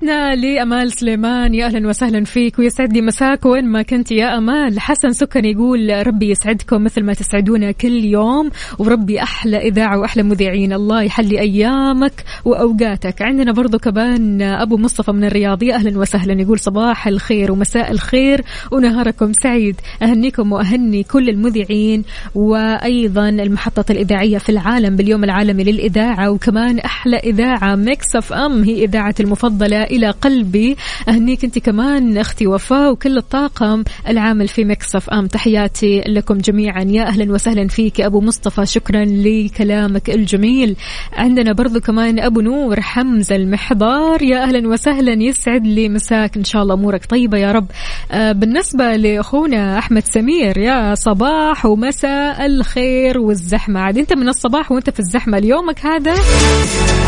تحياتنا 0.00 0.34
لأمال 0.34 0.92
سليمان. 0.92 1.54
يا 1.54 1.66
أهلا 1.66 1.88
وسهلا 1.88 2.24
فيك 2.24 2.58
ويسعد 2.58 2.92
لي 2.92 3.00
مساك 3.00 3.46
وين 3.46 3.64
ما 3.64 3.82
كنت 3.82 4.12
يا 4.12 4.38
أمال. 4.38 4.80
حسن 4.80 5.12
سكن 5.12 5.44
يقول 5.44 6.06
ربي 6.06 6.30
يسعدكم 6.30 6.84
مثل 6.84 7.02
ما 7.02 7.14
تسعدونا 7.14 7.72
كل 7.72 8.04
يوم 8.04 8.50
وربي 8.78 9.22
أحلى 9.22 9.56
إذاعة 9.56 9.98
وأحلى 9.98 10.22
مذيعين. 10.22 10.72
الله 10.72 11.02
يحلي 11.02 11.40
أيامك 11.40 12.24
وأوقاتك. 12.44 13.22
عندنا 13.22 13.52
برضو 13.52 13.78
كمان 13.78 14.42
أبو 14.42 14.76
مصطفى 14.76 15.12
من 15.12 15.24
الرياض. 15.24 15.62
يا 15.62 15.74
أهلا 15.74 15.98
وسهلا. 15.98 16.42
يقول 16.42 16.58
صباح 16.58 17.06
الخير 17.06 17.52
ومساء 17.52 17.90
الخير 17.90 18.44
ونهاركم 18.72 19.32
سعيد. 19.32 19.80
أهنيكم 20.02 20.52
وأهني 20.52 21.02
كل 21.02 21.28
المذيعين 21.28 22.04
وأيضا 22.34 23.28
المحطة 23.28 23.92
الإذاعية 23.92 24.38
في 24.38 24.48
العالم 24.48 24.96
باليوم 24.96 25.24
العالمي 25.24 25.64
للإذاعة 25.64 26.30
وكمان 26.30 26.78
أحلى 26.78 27.16
إذاعة 27.16 27.76
Mix 27.76 28.16
FM 28.16 28.62
هي 28.62 28.84
إذاعة 28.84 29.14
المفضلة 29.20 29.87
إلى 29.90 30.10
قلبي. 30.10 30.76
أهنيك 31.08 31.44
أنت 31.44 31.58
كمان 31.58 32.18
أختي 32.18 32.46
وفاء 32.46 32.92
وكل 32.92 33.16
الطاقم 33.16 33.84
العامل 34.08 34.48
في 34.48 34.64
Mix 34.64 35.10
FM. 35.10 35.26
تحياتي 35.26 36.00
لكم 36.06 36.38
جميعا. 36.38 36.82
يا 36.82 37.02
أهلا 37.02 37.32
وسهلا 37.32 37.68
فيك 37.68 38.00
أبو 38.00 38.20
مصطفى. 38.20 38.66
شكرا 38.66 39.04
لكلامك 39.04 40.10
الجميل. 40.10 40.76
عندنا 41.12 41.52
برضو 41.52 41.80
كمان 41.80 42.20
أبو 42.20 42.40
نور 42.40 42.80
حمزة 42.80 43.36
المحضار. 43.36 44.22
يا 44.22 44.42
أهلا 44.42 44.68
وسهلا. 44.68 45.22
يسعد 45.22 45.66
لي 45.66 45.88
مساك 45.88 46.36
إن 46.36 46.44
شاء 46.44 46.62
الله 46.62 46.74
أمورك 46.74 47.06
طيبة 47.06 47.38
يا 47.38 47.52
رب. 47.52 47.66
آه 48.12 48.32
بالنسبة 48.32 48.96
لأخونا 48.96 49.78
أحمد 49.78 50.04
سمير. 50.04 50.58
يا 50.58 50.94
صباح 50.94 51.66
ومساء 51.66 52.46
الخير 52.46 53.18
والزحمة. 53.18 53.80
عاد 53.80 53.98
أنت 53.98 54.12
من 54.12 54.28
الصباح 54.28 54.72
وأنت 54.72 54.90
في 54.90 55.00
الزحمة. 55.00 55.38
ليومك 55.38 55.86
هذا 55.86 56.14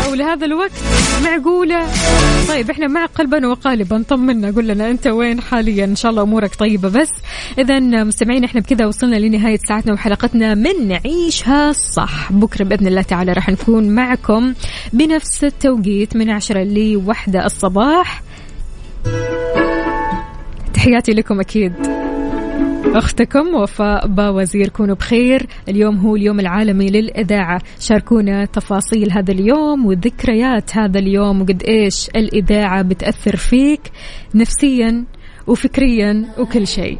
أو 0.07 0.13
لهذا 0.13 0.45
الوقت 0.45 0.71
معقولة؟ 1.23 1.87
طيب 2.49 2.70
إحنا 2.71 2.87
مع 2.87 3.05
قلبا 3.05 3.47
وقالبا. 3.47 4.03
طمنا. 4.09 4.51
قول 4.51 4.67
لنا 4.67 4.89
انت 4.89 5.07
وين 5.07 5.41
حاليا؟ 5.41 5.85
إن 5.85 5.95
شاء 5.95 6.11
الله 6.11 6.23
أمورك 6.23 6.55
طيبة. 6.55 6.89
بس 6.89 7.09
اذا 7.57 7.79
مستمعين 8.03 8.43
إحنا 8.43 8.61
بكذا 8.61 8.85
وصلنا 8.85 9.15
لنهاية 9.15 9.59
ساعتنا 9.67 9.93
وحلقتنا 9.93 10.55
من 10.55 10.87
نعيشها 10.87 11.71
صح. 11.71 12.31
بكرة 12.31 12.63
بإذن 12.63 12.87
الله 12.87 13.01
تعالى 13.01 13.33
راح 13.33 13.49
نكون 13.49 13.89
معكم 13.95 14.53
بنفس 14.93 15.43
التوقيت 15.43 16.15
من 16.15 16.29
عشرة 16.29 16.63
لوحدة 16.63 17.45
الصباح. 17.45 18.23
تحياتي 20.73 21.11
لكم 21.11 21.39
أكيد. 21.39 22.00
أختكم 22.95 23.55
وفاء 23.55 24.07
باوزير 24.07 24.69
كونوا 24.69 24.95
بخير. 24.95 25.47
اليوم 25.69 25.97
هو 25.97 26.15
اليوم 26.15 26.39
العالمي 26.39 26.87
للإذاعة. 26.87 27.61
شاركونا 27.79 28.45
تفاصيل 28.45 29.11
هذا 29.11 29.31
اليوم 29.31 29.85
وذكريات 29.85 30.77
هذا 30.77 30.99
اليوم 30.99 31.41
وقد 31.41 31.63
إيش 31.63 32.09
الإذاعة 32.09 32.81
بتأثر 32.81 33.35
فيك 33.35 33.81
نفسيا 34.35 35.05
وفكريا 35.47 36.25
وكل 36.39 36.67
شيء. 36.67 36.97